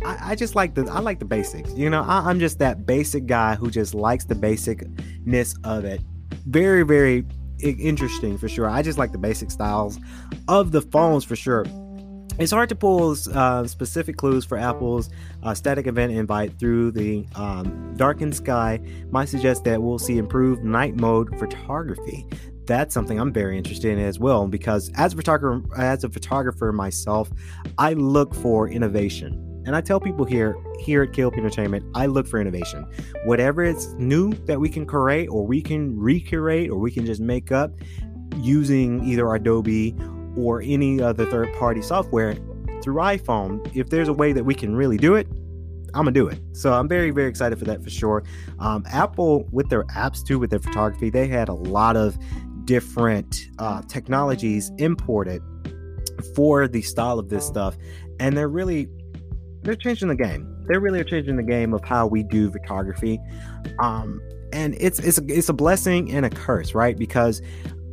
I, 0.05 0.33
I, 0.33 0.35
just 0.35 0.55
like 0.55 0.75
the 0.75 0.87
I 0.87 1.01
like 1.01 1.19
the 1.19 1.25
basics. 1.25 1.73
You 1.75 1.91
know, 1.91 2.03
I, 2.03 2.29
I'm 2.29 2.39
just 2.39 2.59
that 2.59 2.87
basic 2.87 3.27
guy 3.27 3.55
who 3.55 3.71
just 3.71 3.95
likes 3.95 4.25
the 4.25 4.35
basicness 4.35 5.59
of 5.65 5.85
it. 5.85 6.01
Very, 6.47 6.83
very 6.83 7.25
interesting 7.61 8.39
for 8.39 8.49
sure. 8.49 8.69
I 8.69 8.83
just 8.83 8.99
like 8.99 9.13
the 9.13 9.19
basic 9.19 9.51
styles 9.51 9.99
of 10.49 10.73
the 10.73 10.83
phones 10.83 11.25
for 11.25 11.37
sure. 11.37 11.65
It's 12.39 12.53
hard 12.53 12.69
to 12.69 12.75
pull 12.75 13.17
uh, 13.33 13.67
specific 13.67 14.19
clues 14.19 14.45
for 14.45 14.59
Apple's 14.59 15.09
uh, 15.43 15.55
static 15.55 15.87
event 15.87 16.13
invite 16.13 16.59
through 16.59 16.91
the 16.91 17.25
um, 17.35 17.95
darkened 17.97 18.37
sky. 18.37 18.79
Might 19.11 19.31
suggest 19.31 19.65
that 19.65 19.83
we'll 19.83 19.99
see 19.99 20.19
improved 20.19 20.63
night 20.63 20.97
mode 20.97 21.39
photography. 21.39 22.27
That's 22.67 22.93
something 22.93 23.19
I'm 23.19 23.33
very 23.33 23.57
interested 23.57 23.93
in 23.93 24.05
as 24.05 24.19
well 24.19 24.47
because 24.49 24.91
as 24.97 25.15
a 25.15 25.17
photographer, 25.17 25.65
as 25.81 26.05
a 26.05 26.11
photographer 26.11 26.73
myself, 26.73 27.31
I 27.79 27.95
look 27.95 28.35
for 28.35 28.69
innovation. 28.69 29.43
And 29.65 29.75
I 29.75 29.81
tell 29.81 29.99
people 29.99 30.25
here, 30.25 30.57
here 30.79 31.03
at 31.03 31.13
KLP 31.13 31.39
Entertainment, 31.39 31.85
I 31.95 32.07
look 32.07 32.29
for 32.29 32.41
innovation. 32.41 32.87
Whatever 33.25 33.65
it's 33.65 33.95
new 33.95 34.33
that 34.45 34.61
we 34.61 34.69
can 34.69 34.87
create, 34.87 35.27
or 35.27 35.45
we 35.45 35.61
can 35.61 35.99
recreate, 35.99 36.71
or 36.71 36.79
we 36.79 36.93
can 36.93 37.05
just 37.05 37.21
make 37.21 37.51
up 37.51 37.73
using 38.37 39.03
either 39.05 39.33
Adobe 39.35 39.97
or 40.37 40.63
any 40.63 41.01
other 41.01 41.27
third 41.27 41.53
party 41.55 41.83
software 41.83 42.35
through 42.83 42.97
iPhone, 42.97 43.69
if 43.75 43.91
there's 43.91 44.09
a 44.09 44.13
way 44.13 44.33
that 44.33 44.45
we 44.45 44.55
can 44.55 44.75
really 44.75 44.97
do 44.97 45.15
it, 45.15 45.27
I'm 45.95 46.05
gonna 46.05 46.13
do 46.13 46.29
it. 46.29 46.39
So 46.53 46.73
I'm 46.73 46.89
very, 46.89 47.11
very 47.11 47.29
excited 47.29 47.59
for 47.59 47.65
that 47.65 47.83
for 47.83 47.91
sure. 47.91 48.23
Um, 48.59 48.85
Apple, 48.91 49.49
with 49.51 49.69
their 49.71 49.85
apps 49.85 50.25
too, 50.25 50.39
with 50.39 50.51
their 50.51 50.59
photography, 50.61 51.11
they 51.11 51.27
had 51.27 51.49
a 51.49 51.55
lot 51.55 51.97
of 51.97 52.19
different 52.65 53.49
uh, 53.59 53.83
technologies 53.83 54.71
imported 54.79 55.41
for 56.35 56.69
the 56.69 56.83
style 56.83 57.19
of 57.19 57.29
this 57.29 57.47
stuff, 57.47 57.77
and 58.21 58.37
they're 58.37 58.49
really 58.49 58.89
they're 59.63 59.75
changing 59.75 60.09
the 60.09 60.17
game. 60.17 60.53
They 60.69 60.79
really 60.79 61.03
changing 61.05 61.37
the 61.37 61.43
game 61.43 61.73
of 61.73 61.85
how 61.85 62.07
we 62.07 62.23
do 62.23 62.51
photography. 62.51 63.19
Um, 63.79 64.21
and 64.53 64.77
it's 64.79 64.99
it's 64.99 65.19
a, 65.19 65.25
it's 65.29 65.49
a 65.49 65.53
blessing 65.53 66.13
and 66.13 66.25
a 66.25 66.31
curse, 66.31 66.75
right? 66.75 66.97
Because 66.97 67.43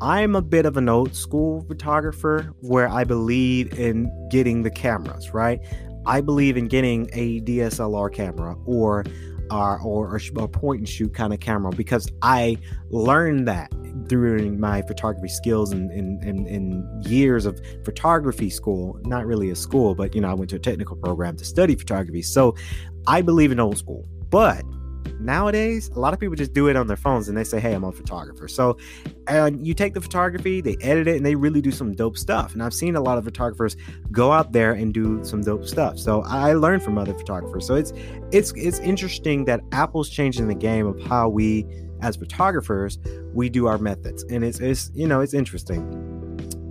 I'm 0.04 0.36
a 0.36 0.42
bit 0.42 0.66
of 0.66 0.76
an 0.76 0.90
old 0.90 1.16
school 1.16 1.64
photographer 1.66 2.54
where 2.60 2.90
I 2.90 3.06
believe 3.06 3.80
in 3.80 4.12
getting 4.30 4.64
the 4.64 4.70
cameras, 4.70 5.34
right? 5.34 5.62
I 6.06 6.20
believe 6.20 6.58
in 6.58 6.68
getting 6.68 7.10
a 7.14 7.40
DSLR 7.40 8.14
camera 8.14 8.58
or 8.66 9.06
uh, 9.50 9.78
or, 9.82 10.20
a 10.38 10.48
point 10.50 10.80
and 10.80 10.90
shoot 10.90 11.14
kind 11.14 11.34
of 11.34 11.40
camera 11.40 11.72
because 11.72 12.10
I 12.22 12.58
learned 12.90 13.48
that 13.48 13.72
during 14.08 14.60
my 14.60 14.82
photography 14.82 15.30
skills 15.30 15.72
and 15.72 15.90
in, 15.92 16.20
in, 16.24 16.48
in, 16.48 17.02
years 17.06 17.46
of 17.46 17.62
photography 17.86 18.50
school. 18.50 19.00
Not 19.04 19.26
really 19.26 19.52
a 19.52 19.56
school, 19.56 19.96
but 19.96 20.16
you 20.16 20.22
know, 20.22 20.30
I 20.30 20.34
went 20.34 20.50
to 20.50 20.58
a 20.58 20.60
technical 20.60 20.98
program 20.98 21.38
to 21.38 21.46
study 21.46 21.76
photography. 21.76 22.24
So 22.24 22.56
I 23.08 23.22
believe 23.22 23.54
in 23.54 23.60
old 23.60 23.78
school. 23.78 24.06
But 24.30 24.64
nowadays 25.20 25.90
a 25.90 26.00
lot 26.00 26.14
of 26.14 26.20
people 26.20 26.36
just 26.36 26.54
do 26.54 26.68
it 26.68 26.76
on 26.76 26.88
their 26.88 26.98
phones 26.98 27.30
and 27.30 27.38
they 27.38 27.44
say 27.44 27.60
hey 27.60 27.74
i'm 27.74 27.84
a 27.84 27.92
photographer. 27.92 28.48
So 28.48 28.78
and 29.28 29.66
you 29.66 29.74
take 29.74 29.94
the 29.94 30.02
photography 30.02 30.62
they 30.62 30.78
edit 30.82 31.08
it 31.08 31.18
and 31.18 31.26
they 31.26 31.36
really 31.36 31.62
do 31.62 31.72
some 31.72 31.94
dope 31.94 32.18
stuff. 32.18 32.54
And 32.54 32.64
i've 32.64 32.74
seen 32.74 32.96
a 32.96 33.02
lot 33.02 33.18
of 33.18 33.24
photographers 33.24 33.76
go 34.12 34.32
out 34.32 34.52
there 34.52 34.74
and 34.74 34.94
do 34.94 35.24
some 35.24 35.42
dope 35.42 35.66
stuff. 35.66 36.00
So 36.00 36.24
i 36.24 36.54
learned 36.54 36.84
from 36.84 36.98
other 36.98 37.14
photographers. 37.14 37.66
So 37.66 37.76
it's 37.76 37.94
it's 38.32 38.54
it's 38.56 38.80
interesting 38.80 39.46
that 39.46 39.62
apple's 39.72 40.10
changing 40.10 40.48
the 40.48 40.56
game 40.56 40.88
of 40.88 41.02
how 41.04 41.30
we 41.30 41.66
as 42.02 42.18
photographers 42.18 43.00
we 43.34 43.50
do 43.50 43.66
our 43.66 43.78
methods. 43.78 44.24
And 44.24 44.44
it's 44.44 44.60
it's 44.60 44.92
you 44.94 45.08
know 45.08 45.22
it's 45.22 45.34
interesting. 45.34 46.12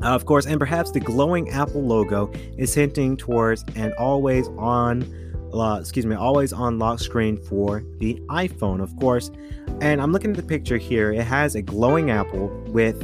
Uh, 0.03 0.15
of 0.15 0.27
course, 0.27 0.47
and 0.47 0.59
perhaps 0.59 0.91
the 0.91 0.99
glowing 0.99 1.49
Apple 1.51 1.83
logo 1.83 2.31
is 2.59 2.75
hinting 2.75 3.17
towards 3.17 3.65
an 3.77 3.93
always 3.99 4.49
on, 4.59 5.03
uh, 5.53 5.79
excuse 5.81 6.07
me, 6.07 6.17
always 6.17 6.53
on 6.53 6.79
lock 6.79 7.01
screen 7.01 7.37
for 7.37 7.85
the 7.99 8.21
iPhone, 8.29 8.83
of 8.83 8.95
course. 8.97 9.31
And 9.81 10.01
I'm 10.01 10.13
looking 10.13 10.31
at 10.31 10.37
the 10.37 10.43
picture 10.43 10.79
here. 10.79 11.13
It 11.13 11.25
has 11.25 11.55
a 11.55 11.63
glowing 11.63 12.11
apple 12.11 12.49
with 12.69 13.01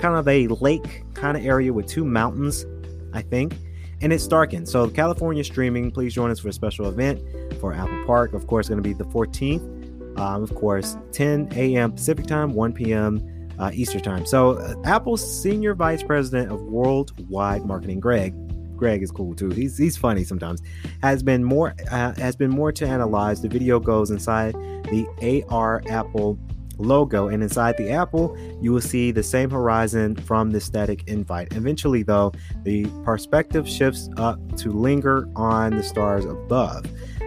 kind 0.00 0.16
of 0.16 0.26
a 0.26 0.48
lake 0.48 1.04
kind 1.14 1.36
of 1.36 1.44
area 1.44 1.72
with 1.72 1.86
two 1.86 2.04
mountains, 2.04 2.66
I 3.12 3.22
think. 3.22 3.56
And 4.00 4.12
it's 4.12 4.26
darkened. 4.26 4.68
So 4.68 4.88
California 4.90 5.44
streaming, 5.44 5.92
please 5.92 6.12
join 6.12 6.30
us 6.30 6.40
for 6.40 6.48
a 6.48 6.52
special 6.52 6.88
event 6.88 7.20
for 7.60 7.72
Apple 7.72 8.04
Park. 8.04 8.32
Of 8.32 8.46
course, 8.46 8.68
going 8.68 8.82
to 8.82 8.88
be 8.88 8.94
the 8.94 9.04
14th. 9.04 10.18
Um, 10.18 10.42
of 10.42 10.54
course, 10.54 10.96
10 11.12 11.50
a.m. 11.54 11.92
Pacific 11.92 12.26
time, 12.26 12.52
1 12.52 12.72
p.m 12.72 13.32
uh, 13.58 13.70
Easter 13.72 14.00
time. 14.00 14.26
So, 14.26 14.58
uh, 14.58 14.74
Apple's 14.84 15.42
senior 15.42 15.74
vice 15.74 16.02
president 16.02 16.50
of 16.50 16.60
worldwide 16.62 17.64
marketing, 17.64 18.00
Greg, 18.00 18.34
Greg 18.82 19.00
is 19.00 19.12
cool 19.12 19.32
too. 19.32 19.50
He's 19.50 19.78
he's 19.78 19.96
funny 19.96 20.24
sometimes. 20.24 20.60
Has 21.02 21.22
been 21.22 21.44
more 21.44 21.72
uh, 21.92 22.14
has 22.16 22.34
been 22.34 22.50
more 22.50 22.72
to 22.72 22.84
analyze. 22.84 23.40
The 23.40 23.48
video 23.48 23.78
goes 23.78 24.10
inside 24.10 24.54
the 24.90 25.06
AR 25.48 25.84
Apple 25.88 26.36
logo, 26.78 27.28
and 27.28 27.44
inside 27.44 27.76
the 27.76 27.90
Apple, 27.90 28.36
you 28.60 28.72
will 28.72 28.80
see 28.80 29.12
the 29.12 29.22
same 29.22 29.50
horizon 29.50 30.16
from 30.16 30.50
the 30.50 30.60
static 30.60 31.06
invite. 31.06 31.52
Eventually, 31.52 32.02
though, 32.02 32.32
the 32.64 32.86
perspective 33.04 33.68
shifts 33.68 34.08
up 34.16 34.40
to 34.56 34.72
linger 34.72 35.28
on 35.36 35.76
the 35.76 35.82
stars 35.84 36.24
above. 36.24 36.84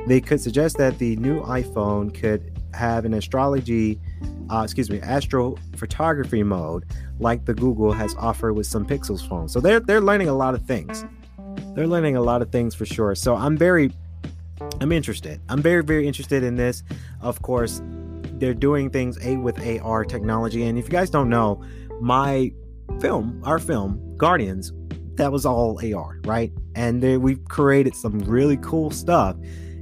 They 0.07 0.19
could 0.19 0.41
suggest 0.41 0.77
that 0.79 0.99
the 0.99 1.15
new 1.15 1.39
iPhone 1.43 2.13
could 2.13 2.51
have 2.73 3.05
an 3.05 3.13
astrology 3.13 4.01
uh, 4.49 4.61
excuse 4.61 4.89
me, 4.89 4.99
astrophotography 4.99 6.45
mode, 6.45 6.85
like 7.19 7.45
the 7.45 7.53
Google 7.53 7.93
has 7.93 8.13
offered 8.17 8.53
with 8.53 8.67
some 8.67 8.85
Pixels 8.85 9.27
phones. 9.27 9.53
So 9.53 9.61
they're 9.61 9.79
they're 9.79 10.01
learning 10.01 10.27
a 10.27 10.35
lot 10.35 10.53
of 10.53 10.65
things. 10.67 11.05
They're 11.75 11.87
learning 11.87 12.15
a 12.15 12.21
lot 12.21 12.41
of 12.41 12.51
things 12.51 12.73
for 12.73 12.85
sure. 12.85 13.15
So 13.15 13.35
I'm 13.35 13.57
very, 13.57 13.91
I'm 14.79 14.91
interested. 14.91 15.41
I'm 15.49 15.61
very 15.61 15.83
very 15.83 16.07
interested 16.07 16.43
in 16.43 16.55
this. 16.55 16.83
Of 17.21 17.41
course, 17.41 17.81
they're 18.39 18.53
doing 18.53 18.89
things 18.89 19.17
a 19.25 19.37
with 19.37 19.59
AR 19.81 20.05
technology. 20.05 20.63
And 20.63 20.77
if 20.77 20.85
you 20.85 20.91
guys 20.91 21.09
don't 21.09 21.29
know, 21.29 21.63
my 22.01 22.51
film, 22.99 23.41
our 23.45 23.59
film, 23.59 24.15
Guardians, 24.17 24.71
that 25.15 25.31
was 25.31 25.45
all 25.45 25.79
AR, 25.83 26.19
right? 26.25 26.51
And 26.75 27.01
they, 27.01 27.17
we've 27.17 27.43
created 27.45 27.95
some 27.95 28.19
really 28.19 28.57
cool 28.57 28.91
stuff 28.91 29.37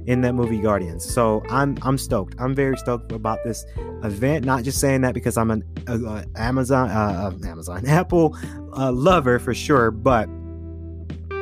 in 0.06 0.20
that 0.20 0.34
movie 0.34 0.58
Guardians. 0.58 1.04
So 1.04 1.42
I'm 1.48 1.76
I'm 1.82 1.98
stoked. 1.98 2.34
I'm 2.38 2.54
very 2.54 2.76
stoked 2.76 3.10
about 3.12 3.42
this 3.44 3.64
event. 4.02 4.44
Not 4.44 4.62
just 4.62 4.78
saying 4.78 5.00
that 5.00 5.14
because 5.14 5.36
I'm 5.36 5.50
an 5.50 5.64
uh, 5.86 6.24
Amazon 6.36 6.90
uh, 6.90 7.32
uh 7.44 7.48
Amazon 7.48 7.86
Apple 7.88 8.36
uh, 8.76 8.92
lover 8.92 9.38
for 9.38 9.54
sure, 9.54 9.90
but 9.90 10.28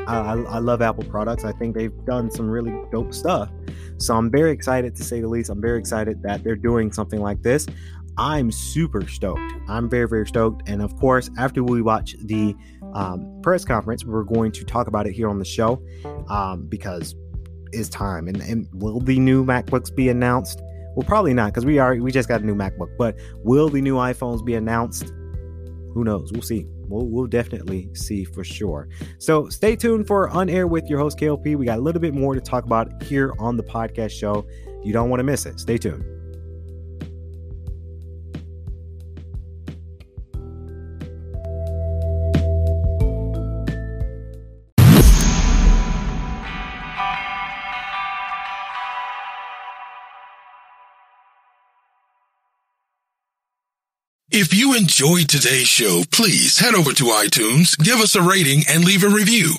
I, 0.07 0.35
I 0.35 0.59
love 0.59 0.83
Apple 0.83 1.05
products. 1.05 1.45
I 1.45 1.53
think 1.53 1.75
they've 1.75 2.05
done 2.05 2.31
some 2.31 2.49
really 2.49 2.75
dope 2.91 3.15
stuff. 3.15 3.51
So 3.99 4.17
I'm 4.17 4.31
very 4.31 4.51
excited 4.51 4.97
to 4.97 5.05
say 5.05 5.21
the 5.21 5.29
least. 5.29 5.51
I'm 5.51 5.61
very 5.61 5.79
excited 5.79 6.23
that 6.23 6.43
they're 6.43 6.57
doing 6.57 6.93
something 6.93 7.21
like 7.21 7.43
this. 7.43 7.67
I'm 8.19 8.51
super 8.51 9.07
stoked. 9.09 9.41
I'm 9.69 9.88
very, 9.88 10.09
very 10.09 10.27
stoked. 10.27 10.69
And 10.69 10.83
of 10.83 10.95
course, 10.97 11.31
after 11.38 11.65
we 11.65 11.83
watch 11.83 12.15
the 12.25 12.55
um, 12.95 13.41
press 13.43 13.65
conference, 13.65 14.05
we're 14.05 14.25
going 14.25 14.53
to 14.53 14.65
talk 14.65 14.87
about 14.87 15.07
it 15.07 15.12
here 15.12 15.29
on 15.29 15.38
the 15.38 15.45
show 15.45 15.83
um, 16.29 16.67
because 16.69 17.15
it's 17.73 17.88
time. 17.88 18.29
And, 18.29 18.41
and 18.43 18.69
will 18.75 19.01
the 19.01 19.19
new 19.19 19.45
MacBooks 19.45 19.95
be 19.95 20.09
announced? 20.09 20.61
Well, 20.95 21.07
probably 21.07 21.33
not 21.33 21.53
because 21.53 21.65
we 21.65 21.79
are 21.79 21.95
we 21.97 22.12
just 22.12 22.29
got 22.29 22.43
a 22.43 22.45
new 22.45 22.55
MacBook. 22.55 22.91
But 22.99 23.17
will 23.45 23.71
the 23.71 23.81
new 23.81 23.97
iPhones 23.97 24.45
be 24.45 24.55
announced? 24.55 25.11
Who 25.95 26.05
knows? 26.05 26.33
We'll 26.33 26.43
see. 26.43 26.67
We'll, 26.92 27.07
we'll 27.07 27.26
definitely 27.26 27.88
see 27.94 28.24
for 28.24 28.44
sure. 28.44 28.88
So 29.18 29.48
stay 29.48 29.76
tuned 29.76 30.07
for 30.07 30.28
On 30.28 30.48
Air 30.48 30.66
with 30.66 30.88
your 30.88 30.98
host 30.98 31.18
KLP. 31.18 31.57
We 31.57 31.64
got 31.64 31.78
a 31.78 31.83
little 31.83 32.00
bit 32.00 32.14
more 32.14 32.35
to 32.35 32.40
talk 32.40 32.64
about 32.64 33.02
here 33.02 33.33
on 33.38 33.57
the 33.57 33.64
podcast 33.64 34.11
show. 34.11 34.46
You 34.85 34.92
don't 34.92 35.09
want 35.09 35.20
to 35.20 35.24
miss 35.24 35.46
it. 35.46 35.59
Stay 35.59 35.78
tuned. 35.78 36.12
If 54.35 54.55
you 54.55 54.75
enjoyed 54.75 55.29
today's 55.29 55.68
show, 55.68 56.05
please 56.11 56.59
head 56.59 56.75
over 56.75 56.95
to 56.95 57.05
iTunes, 57.05 57.77
give 57.77 57.97
us 57.97 58.14
a 58.14 58.23
rating, 58.23 58.62
and 58.66 58.83
leave 58.83 59.05
a 59.05 59.09
review. 59.11 59.57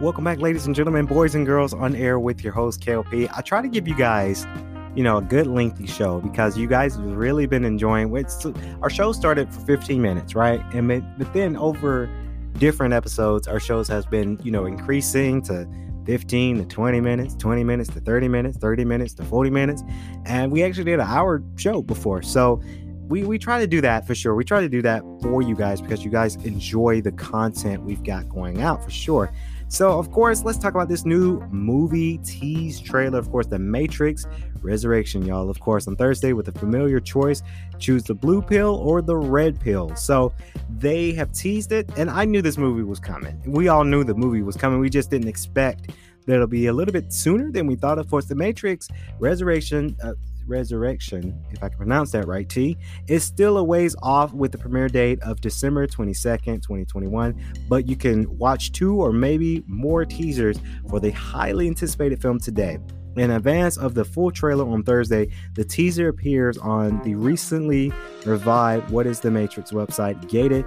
Welcome 0.00 0.24
back, 0.24 0.38
ladies 0.38 0.64
and 0.64 0.74
gentlemen, 0.74 1.04
boys 1.04 1.34
and 1.34 1.44
girls, 1.44 1.74
on 1.74 1.94
air 1.94 2.18
with 2.18 2.42
your 2.42 2.54
host, 2.54 2.80
KLP. 2.80 3.30
I 3.36 3.42
try 3.42 3.60
to 3.60 3.68
give 3.68 3.86
you 3.86 3.94
guys, 3.94 4.46
you 4.94 5.04
know, 5.04 5.18
a 5.18 5.22
good 5.22 5.46
lengthy 5.46 5.86
show 5.86 6.18
because 6.22 6.56
you 6.56 6.66
guys 6.66 6.96
have 6.96 7.04
really 7.04 7.44
been 7.44 7.66
enjoying 7.66 8.16
it. 8.16 8.32
Our 8.80 8.88
show 8.88 9.12
started 9.12 9.52
for 9.52 9.60
15 9.66 10.00
minutes, 10.00 10.34
right? 10.34 10.62
And 10.72 10.88
but 11.18 11.30
then 11.34 11.58
over 11.58 12.08
different 12.56 12.94
episodes, 12.94 13.46
our 13.46 13.60
shows 13.60 13.86
has 13.88 14.06
been, 14.06 14.40
you 14.42 14.50
know, 14.50 14.64
increasing 14.64 15.42
to 15.42 15.68
15 16.10 16.58
to 16.58 16.64
20 16.64 17.00
minutes, 17.00 17.36
20 17.36 17.62
minutes 17.62 17.88
to 17.90 18.00
30 18.00 18.26
minutes, 18.26 18.58
30 18.58 18.84
minutes 18.84 19.14
to 19.14 19.22
40 19.22 19.48
minutes. 19.48 19.84
And 20.26 20.50
we 20.50 20.64
actually 20.64 20.82
did 20.82 20.94
an 20.94 21.06
hour 21.06 21.40
show 21.54 21.82
before. 21.82 22.20
So 22.20 22.60
we, 23.06 23.22
we 23.22 23.38
try 23.38 23.60
to 23.60 23.66
do 23.68 23.80
that 23.82 24.08
for 24.08 24.16
sure. 24.16 24.34
We 24.34 24.42
try 24.42 24.60
to 24.60 24.68
do 24.68 24.82
that 24.82 25.04
for 25.22 25.40
you 25.40 25.54
guys 25.54 25.80
because 25.80 26.04
you 26.04 26.10
guys 26.10 26.34
enjoy 26.44 27.00
the 27.00 27.12
content 27.12 27.84
we've 27.84 28.02
got 28.02 28.28
going 28.28 28.60
out 28.60 28.82
for 28.82 28.90
sure. 28.90 29.32
So, 29.70 29.96
of 30.00 30.10
course, 30.10 30.42
let's 30.42 30.58
talk 30.58 30.74
about 30.74 30.88
this 30.88 31.06
new 31.06 31.40
movie 31.52 32.18
tease 32.18 32.80
trailer. 32.80 33.20
Of 33.20 33.30
course, 33.30 33.46
The 33.46 33.60
Matrix 33.60 34.26
Resurrection, 34.62 35.24
y'all. 35.24 35.48
Of 35.48 35.60
course, 35.60 35.86
on 35.86 35.94
Thursday 35.94 36.32
with 36.32 36.48
a 36.48 36.52
familiar 36.52 36.98
choice, 36.98 37.42
choose 37.78 38.02
the 38.02 38.14
blue 38.14 38.42
pill 38.42 38.74
or 38.74 39.00
the 39.00 39.16
red 39.16 39.60
pill. 39.60 39.94
So, 39.94 40.32
they 40.68 41.12
have 41.12 41.30
teased 41.32 41.70
it, 41.70 41.88
and 41.96 42.10
I 42.10 42.24
knew 42.24 42.42
this 42.42 42.58
movie 42.58 42.82
was 42.82 42.98
coming. 42.98 43.40
We 43.46 43.68
all 43.68 43.84
knew 43.84 44.02
the 44.02 44.12
movie 44.12 44.42
was 44.42 44.56
coming. 44.56 44.80
We 44.80 44.90
just 44.90 45.08
didn't 45.08 45.28
expect 45.28 45.90
that 46.26 46.34
it'll 46.34 46.48
be 46.48 46.66
a 46.66 46.72
little 46.72 46.92
bit 46.92 47.12
sooner 47.12 47.52
than 47.52 47.68
we 47.68 47.76
thought. 47.76 48.00
Of 48.00 48.10
course, 48.10 48.26
The 48.26 48.34
Matrix 48.34 48.88
Resurrection. 49.20 49.96
Uh, 50.02 50.14
Resurrection, 50.50 51.42
if 51.50 51.62
I 51.62 51.68
can 51.68 51.78
pronounce 51.78 52.10
that 52.10 52.26
right, 52.26 52.48
T, 52.48 52.76
is 53.06 53.24
still 53.24 53.58
a 53.58 53.64
ways 53.64 53.96
off 54.02 54.34
with 54.34 54.52
the 54.52 54.58
premiere 54.58 54.88
date 54.88 55.20
of 55.22 55.40
December 55.40 55.86
22nd, 55.86 56.62
2021. 56.62 57.40
But 57.68 57.88
you 57.88 57.96
can 57.96 58.36
watch 58.36 58.72
two 58.72 59.00
or 59.00 59.12
maybe 59.12 59.64
more 59.66 60.04
teasers 60.04 60.58
for 60.88 61.00
the 61.00 61.12
highly 61.12 61.66
anticipated 61.68 62.20
film 62.20 62.38
today. 62.38 62.78
In 63.16 63.30
advance 63.30 63.76
of 63.76 63.94
the 63.94 64.04
full 64.04 64.30
trailer 64.30 64.68
on 64.68 64.82
Thursday, 64.82 65.30
the 65.54 65.64
teaser 65.64 66.08
appears 66.08 66.58
on 66.58 67.02
the 67.02 67.14
recently 67.14 67.92
revived 68.24 68.90
What 68.90 69.06
is 69.06 69.20
the 69.20 69.30
Matrix 69.30 69.72
website, 69.72 70.28
gated 70.28 70.64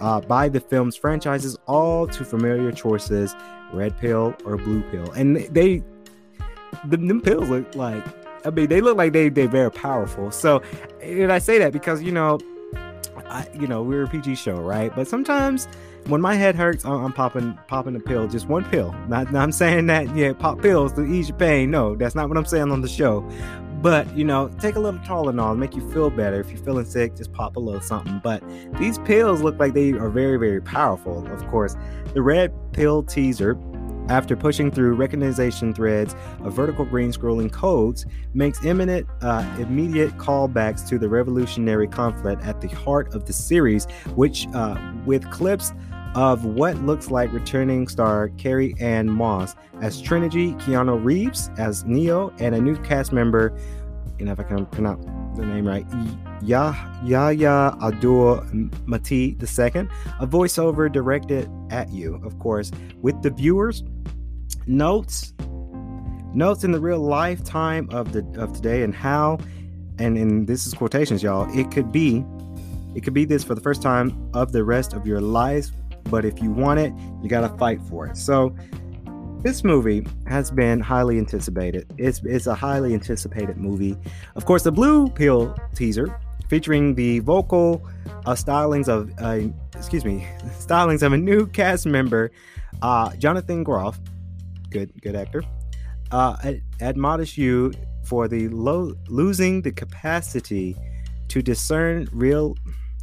uh, 0.00 0.20
by 0.20 0.48
the 0.48 0.60
film's 0.60 0.96
franchises, 0.96 1.56
all 1.66 2.06
to 2.08 2.24
familiar 2.24 2.72
choices 2.72 3.34
red 3.72 3.96
pill 3.98 4.34
or 4.44 4.56
blue 4.56 4.82
pill. 4.90 5.10
And 5.12 5.36
they, 5.36 5.82
the, 6.86 6.96
them 6.96 7.20
pills 7.20 7.48
look 7.48 7.74
like 7.74 8.04
I 8.44 8.50
mean, 8.50 8.68
they 8.68 8.80
look 8.80 8.96
like 8.96 9.12
they 9.12 9.28
they're 9.28 9.48
very 9.48 9.70
powerful. 9.70 10.30
So, 10.30 10.62
and 11.02 11.32
I 11.32 11.38
say 11.38 11.58
that 11.58 11.72
because 11.72 12.02
you 12.02 12.12
know, 12.12 12.38
I 13.26 13.46
you 13.54 13.66
know 13.66 13.82
we're 13.82 14.04
a 14.04 14.08
PG 14.08 14.36
show, 14.36 14.56
right? 14.56 14.94
But 14.94 15.08
sometimes 15.08 15.66
when 16.06 16.20
my 16.20 16.34
head 16.34 16.54
hurts, 16.54 16.84
I'm, 16.84 17.12
popping 17.12 17.58
popping 17.66 17.96
a 17.96 18.00
pill, 18.00 18.28
just 18.28 18.48
one 18.48 18.64
pill. 18.64 18.94
Not, 19.08 19.32
not 19.32 19.42
I'm 19.42 19.52
saying 19.52 19.86
that 19.86 20.14
yeah, 20.14 20.32
pop 20.32 20.60
pills 20.60 20.92
to 20.94 21.04
ease 21.04 21.28
your 21.28 21.38
pain. 21.38 21.70
No, 21.70 21.96
that's 21.96 22.14
not 22.14 22.28
what 22.28 22.36
I'm 22.36 22.44
saying 22.44 22.70
on 22.70 22.80
the 22.82 22.88
show. 22.88 23.28
But 23.80 24.16
you 24.16 24.24
know, 24.24 24.48
take 24.60 24.76
a 24.76 24.80
little 24.80 25.00
Tylenol, 25.00 25.58
make 25.58 25.74
you 25.74 25.90
feel 25.90 26.10
better. 26.10 26.40
If 26.40 26.50
you're 26.50 26.62
feeling 26.62 26.84
sick, 26.84 27.16
just 27.16 27.32
pop 27.32 27.56
a 27.56 27.60
little 27.60 27.80
something. 27.80 28.20
But 28.22 28.42
these 28.78 28.98
pills 29.00 29.42
look 29.42 29.58
like 29.58 29.74
they 29.74 29.92
are 29.92 30.10
very, 30.10 30.38
very 30.38 30.60
powerful. 30.60 31.26
Of 31.32 31.46
course, 31.48 31.76
the 32.12 32.22
red 32.22 32.52
pill 32.72 33.02
teaser 33.02 33.54
after 34.08 34.36
pushing 34.36 34.70
through 34.70 34.94
recognition 34.94 35.72
threads 35.74 36.14
of 36.42 36.52
vertical 36.52 36.84
green 36.84 37.12
scrolling 37.12 37.50
codes, 37.50 38.06
makes 38.34 38.64
imminent, 38.64 39.06
uh, 39.22 39.44
immediate 39.58 40.16
callbacks 40.18 40.86
to 40.88 40.98
the 40.98 41.08
revolutionary 41.08 41.88
conflict 41.88 42.42
at 42.44 42.60
the 42.60 42.68
heart 42.68 43.14
of 43.14 43.24
the 43.26 43.32
series, 43.32 43.86
which, 44.14 44.46
uh, 44.54 44.76
with 45.06 45.28
clips 45.30 45.72
of 46.14 46.44
what 46.44 46.76
looks 46.82 47.10
like 47.10 47.32
returning 47.32 47.88
star 47.88 48.28
Carrie 48.38 48.74
Ann 48.80 49.10
Moss 49.10 49.56
as 49.80 50.00
Trinity, 50.00 50.52
Keanu 50.54 51.02
Reeves 51.02 51.50
as 51.58 51.84
Neo, 51.84 52.32
and 52.38 52.54
a 52.54 52.60
new 52.60 52.76
cast 52.76 53.12
member, 53.12 53.56
know, 54.24 54.32
if 54.32 54.40
I 54.40 54.44
can 54.44 54.66
pronounce 54.66 55.04
the 55.36 55.46
name 55.46 55.66
right, 55.66 55.86
Yah 56.42 56.74
Yahya 57.04 57.76
Abdul 57.82 58.38
Mateen 58.86 59.40
II, 59.40 59.88
a 60.20 60.26
voiceover 60.26 60.90
directed 60.90 61.50
at 61.70 61.90
you, 61.90 62.20
of 62.24 62.38
course, 62.38 62.70
with 63.00 63.20
the 63.22 63.30
viewers 63.30 63.82
notes 64.66 65.32
notes 66.34 66.64
in 66.64 66.72
the 66.72 66.80
real 66.80 66.98
lifetime 66.98 67.88
of 67.90 68.12
the 68.12 68.24
of 68.40 68.52
today 68.54 68.82
and 68.82 68.94
how 68.94 69.38
and 69.98 70.18
in 70.18 70.46
this 70.46 70.66
is 70.66 70.74
quotations, 70.74 71.22
y'all. 71.22 71.48
It 71.56 71.70
could 71.70 71.92
be, 71.92 72.24
it 72.94 73.04
could 73.04 73.14
be 73.14 73.24
this 73.24 73.44
for 73.44 73.54
the 73.54 73.60
first 73.60 73.80
time 73.82 74.30
of 74.34 74.52
the 74.52 74.64
rest 74.64 74.92
of 74.92 75.06
your 75.06 75.20
life. 75.20 75.68
But 76.04 76.24
if 76.24 76.42
you 76.42 76.50
want 76.50 76.80
it, 76.80 76.92
you 77.22 77.28
gotta 77.28 77.56
fight 77.56 77.80
for 77.82 78.06
it. 78.06 78.16
So 78.16 78.54
this 79.44 79.62
movie 79.62 80.06
has 80.26 80.50
been 80.50 80.80
highly 80.80 81.18
anticipated. 81.18 81.86
It's 81.98 82.20
it's 82.24 82.46
a 82.46 82.54
highly 82.54 82.94
anticipated 82.94 83.58
movie. 83.58 83.94
Of 84.36 84.46
course, 84.46 84.62
the 84.62 84.72
Blue 84.72 85.08
Pill 85.10 85.54
teaser 85.74 86.18
featuring 86.48 86.94
the 86.94 87.18
vocal 87.20 87.86
uh, 88.24 88.32
stylings 88.32 88.88
of 88.88 89.12
uh, 89.18 89.46
excuse 89.76 90.04
me 90.04 90.26
stylings 90.58 91.02
of 91.02 91.12
a 91.12 91.18
new 91.18 91.46
cast 91.46 91.84
member, 91.84 92.30
uh, 92.80 93.14
Jonathan 93.16 93.62
Groff, 93.62 94.00
good 94.70 94.90
good 95.02 95.14
actor, 95.14 95.44
uh, 96.10 96.36
ad- 96.42 96.62
admonish 96.80 97.36
you 97.36 97.70
for 98.02 98.28
the 98.28 98.48
low 98.48 98.94
losing 99.08 99.60
the 99.60 99.72
capacity 99.72 100.74
to 101.28 101.42
discern 101.42 102.08
real. 102.12 102.56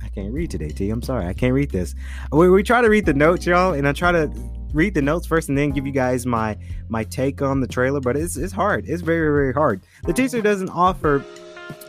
I 0.04 0.10
can't 0.10 0.34
read 0.34 0.50
today, 0.50 0.70
T. 0.70 0.90
I'm 0.90 1.04
sorry, 1.04 1.28
I 1.28 1.34
can't 1.34 1.54
read 1.54 1.70
this. 1.70 1.94
We, 2.32 2.50
we 2.50 2.64
try 2.64 2.82
to 2.82 2.90
read 2.90 3.06
the 3.06 3.14
notes, 3.14 3.46
y'all, 3.46 3.74
and 3.74 3.88
I 3.88 3.94
try 3.94 4.12
to 4.12 4.28
read 4.74 4.94
the 4.94 5.02
notes 5.02 5.26
first 5.26 5.50
and 5.50 5.58
then 5.58 5.72
give 5.72 5.86
you 5.86 5.92
guys 5.92 6.26
my 6.26 6.58
my 6.90 7.04
take 7.04 7.42
on 7.42 7.60
the 7.60 7.68
trailer. 7.68 8.00
But 8.00 8.18
it's 8.18 8.38
it's 8.38 8.54
hard. 8.54 8.88
It's 8.88 9.02
very 9.02 9.30
very 9.30 9.54
hard. 9.54 9.82
The 10.04 10.14
teaser 10.14 10.42
doesn't 10.42 10.70
offer 10.70 11.24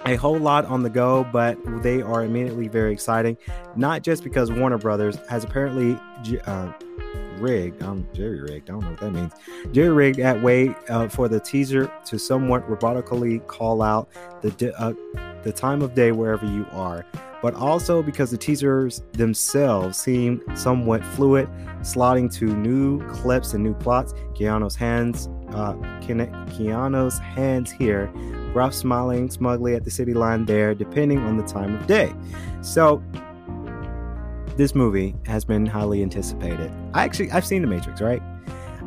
a 0.07 0.17
whole 0.17 0.39
lot 0.39 0.65
on 0.65 0.83
the 0.83 0.91
go, 0.91 1.25
but 1.33 1.59
they 1.83 2.03
are 2.03 2.25
immediately 2.25 2.69
very 2.69 2.93
exciting. 2.93 3.37
Not 3.77 4.03
just 4.03 4.25
because 4.25 4.51
Warner 4.51 4.79
Brothers 4.79 5.17
has 5.29 5.45
apparently 5.45 5.99
uh, 6.47 6.73
rigged, 7.39 7.83
um, 7.83 8.07
jerry 8.13 8.41
rigged, 8.41 8.71
I 8.71 8.73
don't 8.73 8.83
know 8.83 8.91
what 8.91 9.01
that 9.01 9.11
means, 9.13 9.33
jerry 9.73 9.91
rigged 9.91 10.21
at 10.21 10.43
way 10.43 10.75
uh, 10.89 11.09
for 11.09 11.29
the 11.29 11.41
teaser 11.41 11.91
to 12.07 12.19
somewhat 12.19 12.69
robotically 12.69 13.47
call 13.47 13.83
out 13.83 14.09
the 14.43 14.75
uh, 14.79 14.95
the 15.43 15.53
time 15.53 15.83
of 15.83 15.95
day 15.95 16.13
wherever 16.13 16.47
you 16.47 16.67
are, 16.73 17.05
but 17.43 17.55
also 17.55 18.03
because 18.03 18.31
the 18.31 18.39
teasers 18.39 19.03
themselves 19.13 19.99
seem 19.99 20.41
somewhat 20.55 21.05
fluid, 21.05 21.49
slotting 21.81 22.33
to 22.35 22.47
new 22.47 23.07
clips 23.09 23.53
and 23.53 23.63
new 23.63 23.75
plots. 23.75 24.15
Keanu's 24.35 24.77
hands, 24.77 25.29
uh, 25.51 25.75
Keanu's 26.01 27.19
hands 27.19 27.71
here 27.71 28.11
Groff 28.53 28.75
smiling 28.75 29.31
smugly 29.31 29.75
at 29.75 29.85
the 29.85 29.91
city 29.91 30.13
line 30.13 30.45
there, 30.45 30.75
depending 30.75 31.19
on 31.21 31.39
the 31.39 31.43
time 31.43 31.75
of 31.75 31.87
day. 31.87 32.13
So, 32.61 33.03
this 34.57 34.75
movie 34.75 35.15
has 35.25 35.45
been 35.45 35.65
highly 35.65 36.03
anticipated. 36.03 36.71
I 36.93 37.05
actually 37.05 37.31
I've 37.31 37.47
seen 37.47 37.63
The 37.63 37.69
Matrix, 37.69 38.03
right? 38.03 38.23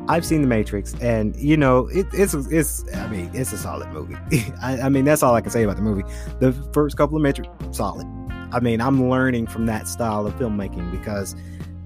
I've 0.08 0.26
seen 0.26 0.42
The 0.42 0.48
Matrix, 0.48 0.94
and 1.02 1.36
you 1.36 1.58
know 1.58 1.88
it, 1.88 2.06
it's 2.14 2.34
it's 2.34 2.86
I 2.94 3.08
mean 3.08 3.32
it's 3.34 3.52
a 3.54 3.58
solid 3.58 3.90
movie. 3.90 4.16
I, 4.62 4.82
I, 4.82 4.90
mean 4.90 5.06
that's 5.06 5.24
all 5.24 5.34
I 5.34 5.42
can 5.42 5.52
say 5.52 5.64
about 5.64 5.78
the 5.78 5.82
movie. 5.82 6.04
The 6.40 6.54
first 6.74 6.96
couple 6.96 7.16
of 7.16 7.24
Matrix 7.24 7.50
solid. 7.72 8.06
I 8.52 8.60
mean 8.60 8.82
I'm 8.82 9.10
learning 9.10 9.48
from 9.48 9.66
that 9.66 9.88
style 9.88 10.28
of 10.28 10.34
filmmaking 10.36 10.92
because 10.92 11.36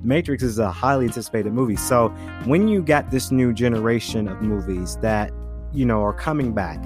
Matrix 0.04 0.44
is 0.44 0.60
a 0.60 0.72
highly 0.72 1.06
anticipated 1.06 1.54
movie. 1.54 1.78
So 1.78 2.10
when 2.46 2.68
you 2.68 2.82
got 2.82 3.10
this 3.10 3.32
new 3.32 3.54
generation 3.54 4.28
of 4.28 4.42
movies 4.42 4.98
that 4.98 5.32
you 5.74 5.86
know 5.86 6.02
are 6.04 6.14
coming 6.14 6.54
back 6.54 6.84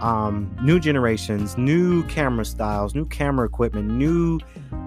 um, 0.00 0.54
new 0.62 0.80
generations, 0.80 1.56
new 1.58 2.02
camera 2.04 2.44
styles, 2.44 2.94
new 2.94 3.06
camera 3.06 3.46
equipment, 3.46 3.88
new 3.88 4.40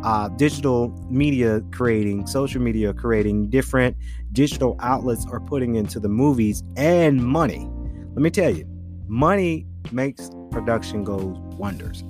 uh, 0.03 0.29
digital 0.29 0.89
media 1.09 1.61
creating, 1.71 2.27
social 2.27 2.61
media 2.61 2.93
creating, 2.93 3.49
different 3.49 3.95
digital 4.31 4.75
outlets 4.79 5.25
are 5.31 5.39
putting 5.39 5.75
into 5.75 5.99
the 5.99 6.09
movies 6.09 6.63
and 6.75 7.23
money. 7.23 7.69
Let 8.09 8.21
me 8.21 8.29
tell 8.29 8.49
you, 8.49 8.65
money 9.07 9.65
makes 9.91 10.29
production 10.51 11.03
go 11.03 11.17
wonders. 11.57 12.03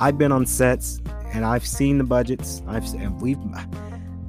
I've 0.00 0.18
been 0.18 0.32
on 0.32 0.46
sets 0.46 1.00
and 1.32 1.44
I've 1.44 1.66
seen 1.66 1.98
the 1.98 2.04
budgets. 2.04 2.62
I've 2.66 2.84
and 2.94 3.20
we've 3.20 3.38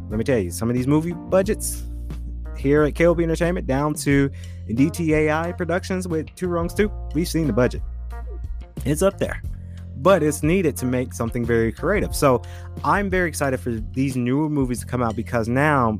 let 0.10 0.18
me 0.18 0.24
tell 0.24 0.38
you, 0.38 0.52
some 0.52 0.70
of 0.70 0.76
these 0.76 0.88
movie 0.88 1.14
budgets 1.14 1.84
here 2.58 2.84
at 2.84 2.94
KLP 2.94 3.24
Entertainment 3.24 3.68
down 3.68 3.94
to 3.96 4.30
DTAI 4.70 5.58
Productions 5.58 6.08
with 6.08 6.34
Two 6.36 6.48
Wrongs 6.48 6.74
Two, 6.74 6.92
we've 7.14 7.28
seen 7.28 7.48
the 7.48 7.54
budget. 7.54 7.82
It's 8.86 9.02
up 9.02 9.18
there, 9.18 9.42
but 9.98 10.24
it's 10.24 10.44
needed 10.44 10.78
to 10.78 10.86
make 10.86 11.14
something 11.14 11.44
very 11.44 11.72
creative. 11.72 12.16
So 12.16 12.42
I'm 12.84 13.10
very 13.10 13.28
excited 13.28 13.60
for 13.60 13.72
these 13.72 14.16
newer 14.16 14.48
movies 14.50 14.80
to 14.82 14.86
come 14.86 15.02
out 15.02 15.16
because 15.16 15.48
now 15.48 16.00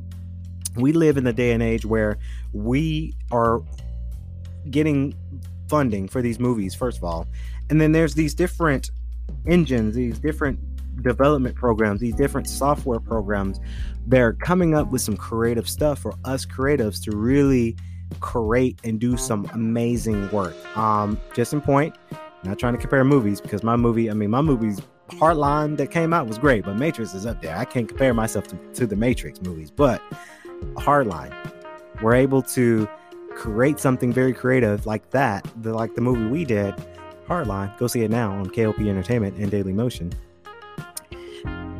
we 0.76 0.92
live 0.92 1.16
in 1.16 1.24
the 1.24 1.32
day 1.32 1.52
and 1.52 1.62
age 1.62 1.84
where 1.84 2.18
we 2.52 3.14
are 3.32 3.62
getting 4.70 5.14
funding 5.68 6.08
for 6.08 6.22
these 6.22 6.38
movies, 6.38 6.74
first 6.74 6.98
of 6.98 7.04
all. 7.04 7.26
And 7.70 7.80
then 7.80 7.92
there's 7.92 8.14
these 8.14 8.34
different 8.34 8.90
engines, 9.46 9.96
these 9.96 10.18
different 10.18 10.60
development 11.02 11.56
programs, 11.56 12.00
these 12.00 12.14
different 12.14 12.48
software 12.48 13.00
programs. 13.00 13.60
They're 14.06 14.34
coming 14.34 14.74
up 14.74 14.90
with 14.92 15.02
some 15.02 15.16
creative 15.16 15.68
stuff 15.68 15.98
for 15.98 16.14
us 16.24 16.46
creatives 16.46 17.02
to 17.04 17.16
really 17.16 17.76
create 18.20 18.78
and 18.84 19.00
do 19.00 19.16
some 19.16 19.50
amazing 19.52 20.30
work. 20.30 20.54
Um, 20.76 21.20
just 21.34 21.52
in 21.52 21.60
point, 21.60 21.96
not 22.46 22.58
trying 22.58 22.74
to 22.74 22.78
compare 22.78 23.04
movies 23.04 23.40
because 23.40 23.62
my 23.62 23.76
movie, 23.76 24.10
I 24.10 24.14
mean, 24.14 24.30
my 24.30 24.40
movie's 24.40 24.80
Hardline 25.10 25.76
that 25.76 25.90
came 25.90 26.12
out 26.12 26.26
was 26.26 26.38
great, 26.38 26.64
but 26.64 26.76
Matrix 26.76 27.14
is 27.14 27.26
up 27.26 27.40
there. 27.40 27.56
I 27.56 27.64
can't 27.64 27.88
compare 27.88 28.12
myself 28.14 28.46
to, 28.48 28.56
to 28.74 28.86
the 28.86 28.96
Matrix 28.96 29.40
movies, 29.40 29.70
but 29.70 30.02
Hardline, 30.74 31.32
we're 32.02 32.14
able 32.14 32.42
to 32.42 32.88
create 33.34 33.78
something 33.78 34.12
very 34.12 34.32
creative 34.32 34.86
like 34.86 35.10
that, 35.10 35.46
the, 35.62 35.72
like 35.72 35.94
the 35.94 36.00
movie 36.00 36.26
we 36.26 36.44
did, 36.44 36.74
Hardline. 37.28 37.76
Go 37.78 37.86
see 37.86 38.02
it 38.02 38.10
now 38.10 38.32
on 38.32 38.46
KLP 38.46 38.88
Entertainment 38.88 39.36
and 39.36 39.50
Daily 39.50 39.72
Motion. 39.72 40.12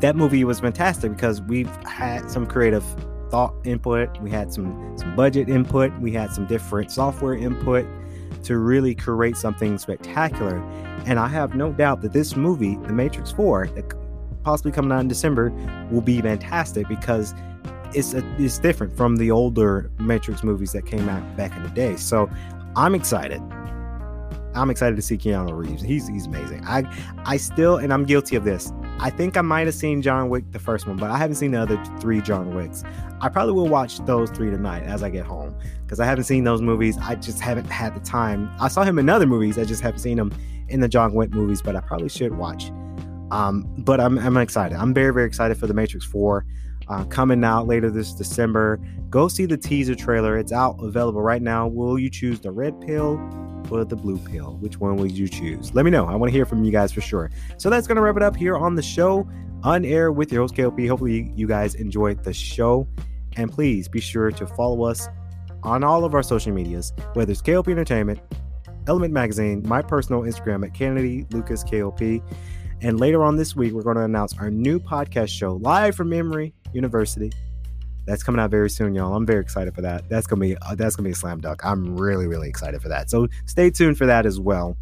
That 0.00 0.14
movie 0.14 0.44
was 0.44 0.60
fantastic 0.60 1.12
because 1.12 1.40
we've 1.42 1.74
had 1.84 2.30
some 2.30 2.46
creative 2.46 2.84
thought 3.30 3.54
input, 3.64 4.20
we 4.20 4.30
had 4.30 4.52
some 4.52 4.96
some 4.96 5.16
budget 5.16 5.48
input, 5.48 5.92
we 6.00 6.12
had 6.12 6.32
some 6.32 6.46
different 6.46 6.92
software 6.92 7.34
input 7.34 7.86
to 8.46 8.58
really 8.58 8.94
create 8.94 9.36
something 9.36 9.76
spectacular. 9.78 10.58
And 11.04 11.18
I 11.18 11.28
have 11.28 11.54
no 11.54 11.72
doubt 11.72 12.00
that 12.02 12.12
this 12.12 12.36
movie, 12.36 12.76
The 12.76 12.92
Matrix 12.92 13.32
4, 13.32 13.68
possibly 14.42 14.72
coming 14.72 14.92
out 14.92 15.00
in 15.00 15.08
December, 15.08 15.50
will 15.90 16.00
be 16.00 16.20
fantastic 16.20 16.88
because 16.88 17.34
it's 17.92 18.14
a, 18.14 18.22
it's 18.38 18.58
different 18.58 18.96
from 18.96 19.16
the 19.16 19.30
older 19.30 19.90
Matrix 19.98 20.42
movies 20.42 20.72
that 20.72 20.86
came 20.86 21.08
out 21.08 21.36
back 21.36 21.56
in 21.56 21.62
the 21.62 21.70
day. 21.70 21.96
So 21.96 22.30
I'm 22.76 22.94
excited. 22.94 23.40
I'm 24.54 24.70
excited 24.70 24.96
to 24.96 25.02
see 25.02 25.18
Keanu 25.18 25.52
Reeves. 25.52 25.82
He's 25.82 26.08
he's 26.08 26.26
amazing. 26.26 26.64
I 26.64 26.84
I 27.26 27.36
still 27.36 27.76
and 27.76 27.92
I'm 27.92 28.04
guilty 28.04 28.36
of 28.36 28.44
this. 28.44 28.72
I 29.00 29.10
think 29.10 29.36
I 29.36 29.42
might 29.42 29.66
have 29.66 29.74
seen 29.74 30.00
John 30.00 30.30
Wick 30.30 30.50
the 30.52 30.58
first 30.58 30.86
one, 30.86 30.96
but 30.96 31.10
I 31.10 31.18
haven't 31.18 31.36
seen 31.36 31.50
the 31.50 31.60
other 31.60 31.82
three 32.00 32.22
John 32.22 32.54
Wicks. 32.54 32.82
I 33.20 33.28
probably 33.28 33.54
will 33.54 33.68
watch 33.68 33.98
those 34.00 34.30
three 34.30 34.50
tonight 34.50 34.82
as 34.82 35.02
I 35.02 35.10
get 35.10 35.24
home 35.24 35.56
because 35.82 36.00
I 36.00 36.06
haven't 36.06 36.24
seen 36.24 36.44
those 36.44 36.60
movies. 36.60 36.98
I 36.98 37.14
just 37.14 37.40
haven't 37.40 37.66
had 37.66 37.94
the 37.94 38.00
time. 38.00 38.50
I 38.60 38.68
saw 38.68 38.82
him 38.82 38.98
in 38.98 39.08
other 39.08 39.26
movies. 39.26 39.58
I 39.58 39.64
just 39.64 39.82
haven't 39.82 40.00
seen 40.00 40.18
him 40.18 40.32
in 40.68 40.80
the 40.80 40.88
John 40.88 41.14
Wick 41.14 41.30
movies, 41.30 41.62
but 41.62 41.76
I 41.76 41.80
probably 41.80 42.08
should 42.08 42.36
watch. 42.36 42.70
Um, 43.30 43.66
but 43.78 44.00
I'm 44.00 44.18
I'm 44.18 44.36
excited. 44.36 44.76
I'm 44.76 44.94
very 44.94 45.12
very 45.12 45.26
excited 45.26 45.56
for 45.56 45.66
the 45.66 45.74
Matrix 45.74 46.04
Four. 46.04 46.44
Uh, 46.88 47.04
coming 47.06 47.42
out 47.42 47.66
later 47.66 47.90
this 47.90 48.12
December. 48.12 48.78
Go 49.10 49.26
see 49.26 49.44
the 49.44 49.56
teaser 49.56 49.94
trailer. 49.94 50.38
It's 50.38 50.52
out 50.52 50.76
available 50.80 51.20
right 51.20 51.42
now. 51.42 51.66
Will 51.66 51.98
you 51.98 52.08
choose 52.08 52.38
the 52.38 52.52
red 52.52 52.80
pill 52.80 53.18
or 53.70 53.84
the 53.84 53.96
blue 53.96 54.18
pill? 54.18 54.56
Which 54.60 54.78
one 54.78 54.96
will 54.96 55.10
you 55.10 55.26
choose? 55.28 55.74
Let 55.74 55.84
me 55.84 55.90
know. 55.90 56.06
I 56.06 56.14
want 56.14 56.30
to 56.30 56.36
hear 56.36 56.46
from 56.46 56.62
you 56.62 56.70
guys 56.70 56.92
for 56.92 57.00
sure. 57.00 57.30
So 57.56 57.70
that's 57.70 57.88
going 57.88 57.96
to 57.96 58.02
wrap 58.02 58.16
it 58.16 58.22
up 58.22 58.36
here 58.36 58.56
on 58.56 58.76
the 58.76 58.82
show 58.82 59.28
on 59.64 59.84
air 59.84 60.12
with 60.12 60.30
your 60.30 60.42
host, 60.42 60.54
KLP. 60.54 60.88
Hopefully, 60.88 61.32
you 61.34 61.48
guys 61.48 61.74
enjoyed 61.74 62.22
the 62.22 62.32
show. 62.32 62.86
And 63.36 63.50
please 63.50 63.88
be 63.88 64.00
sure 64.00 64.30
to 64.30 64.46
follow 64.46 64.84
us 64.84 65.08
on 65.62 65.82
all 65.82 66.04
of 66.04 66.14
our 66.14 66.22
social 66.22 66.52
medias, 66.52 66.92
whether 67.14 67.32
it's 67.32 67.42
KLP 67.42 67.68
Entertainment, 67.68 68.20
Element 68.86 69.12
Magazine, 69.12 69.62
my 69.66 69.82
personal 69.82 70.22
Instagram 70.22 70.64
at 70.64 70.72
Kennedy 70.72 71.26
Lucas 71.32 71.64
KLP. 71.64 72.22
And 72.82 73.00
later 73.00 73.24
on 73.24 73.36
this 73.36 73.56
week, 73.56 73.72
we're 73.72 73.82
going 73.82 73.96
to 73.96 74.02
announce 74.02 74.36
our 74.38 74.50
new 74.50 74.78
podcast 74.78 75.28
show 75.28 75.56
live 75.56 75.96
from 75.96 76.12
Emory 76.12 76.54
University 76.76 77.32
that's 78.06 78.22
coming 78.22 78.40
out 78.40 78.50
very 78.50 78.70
soon, 78.70 78.94
y'all. 78.94 79.14
I'm 79.14 79.26
very 79.26 79.40
excited 79.40 79.74
for 79.74 79.82
that. 79.82 80.08
That's 80.08 80.26
gonna 80.26 80.40
be 80.40 80.56
uh, 80.56 80.76
that's 80.76 80.96
gonna 80.96 81.08
be 81.08 81.12
a 81.12 81.14
slam 81.14 81.40
dunk. 81.40 81.64
I'm 81.64 81.96
really 81.96 82.26
really 82.26 82.48
excited 82.48 82.80
for 82.80 82.88
that. 82.88 83.10
So 83.10 83.26
stay 83.46 83.68
tuned 83.68 83.98
for 83.98 84.06
that 84.06 84.24
as 84.24 84.40
well. 84.40 84.76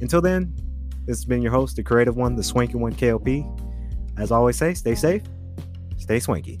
Until 0.00 0.20
then, 0.20 0.52
this 1.06 1.16
has 1.18 1.24
been 1.24 1.40
your 1.40 1.52
host, 1.52 1.76
the 1.76 1.82
creative 1.82 2.16
one, 2.16 2.34
the 2.34 2.42
swanky 2.42 2.74
one, 2.74 2.92
KLP. 2.92 3.46
As 4.18 4.32
always 4.32 4.56
say, 4.56 4.74
stay 4.74 4.94
safe, 4.94 5.22
stay 5.96 6.18
swanky. 6.18 6.60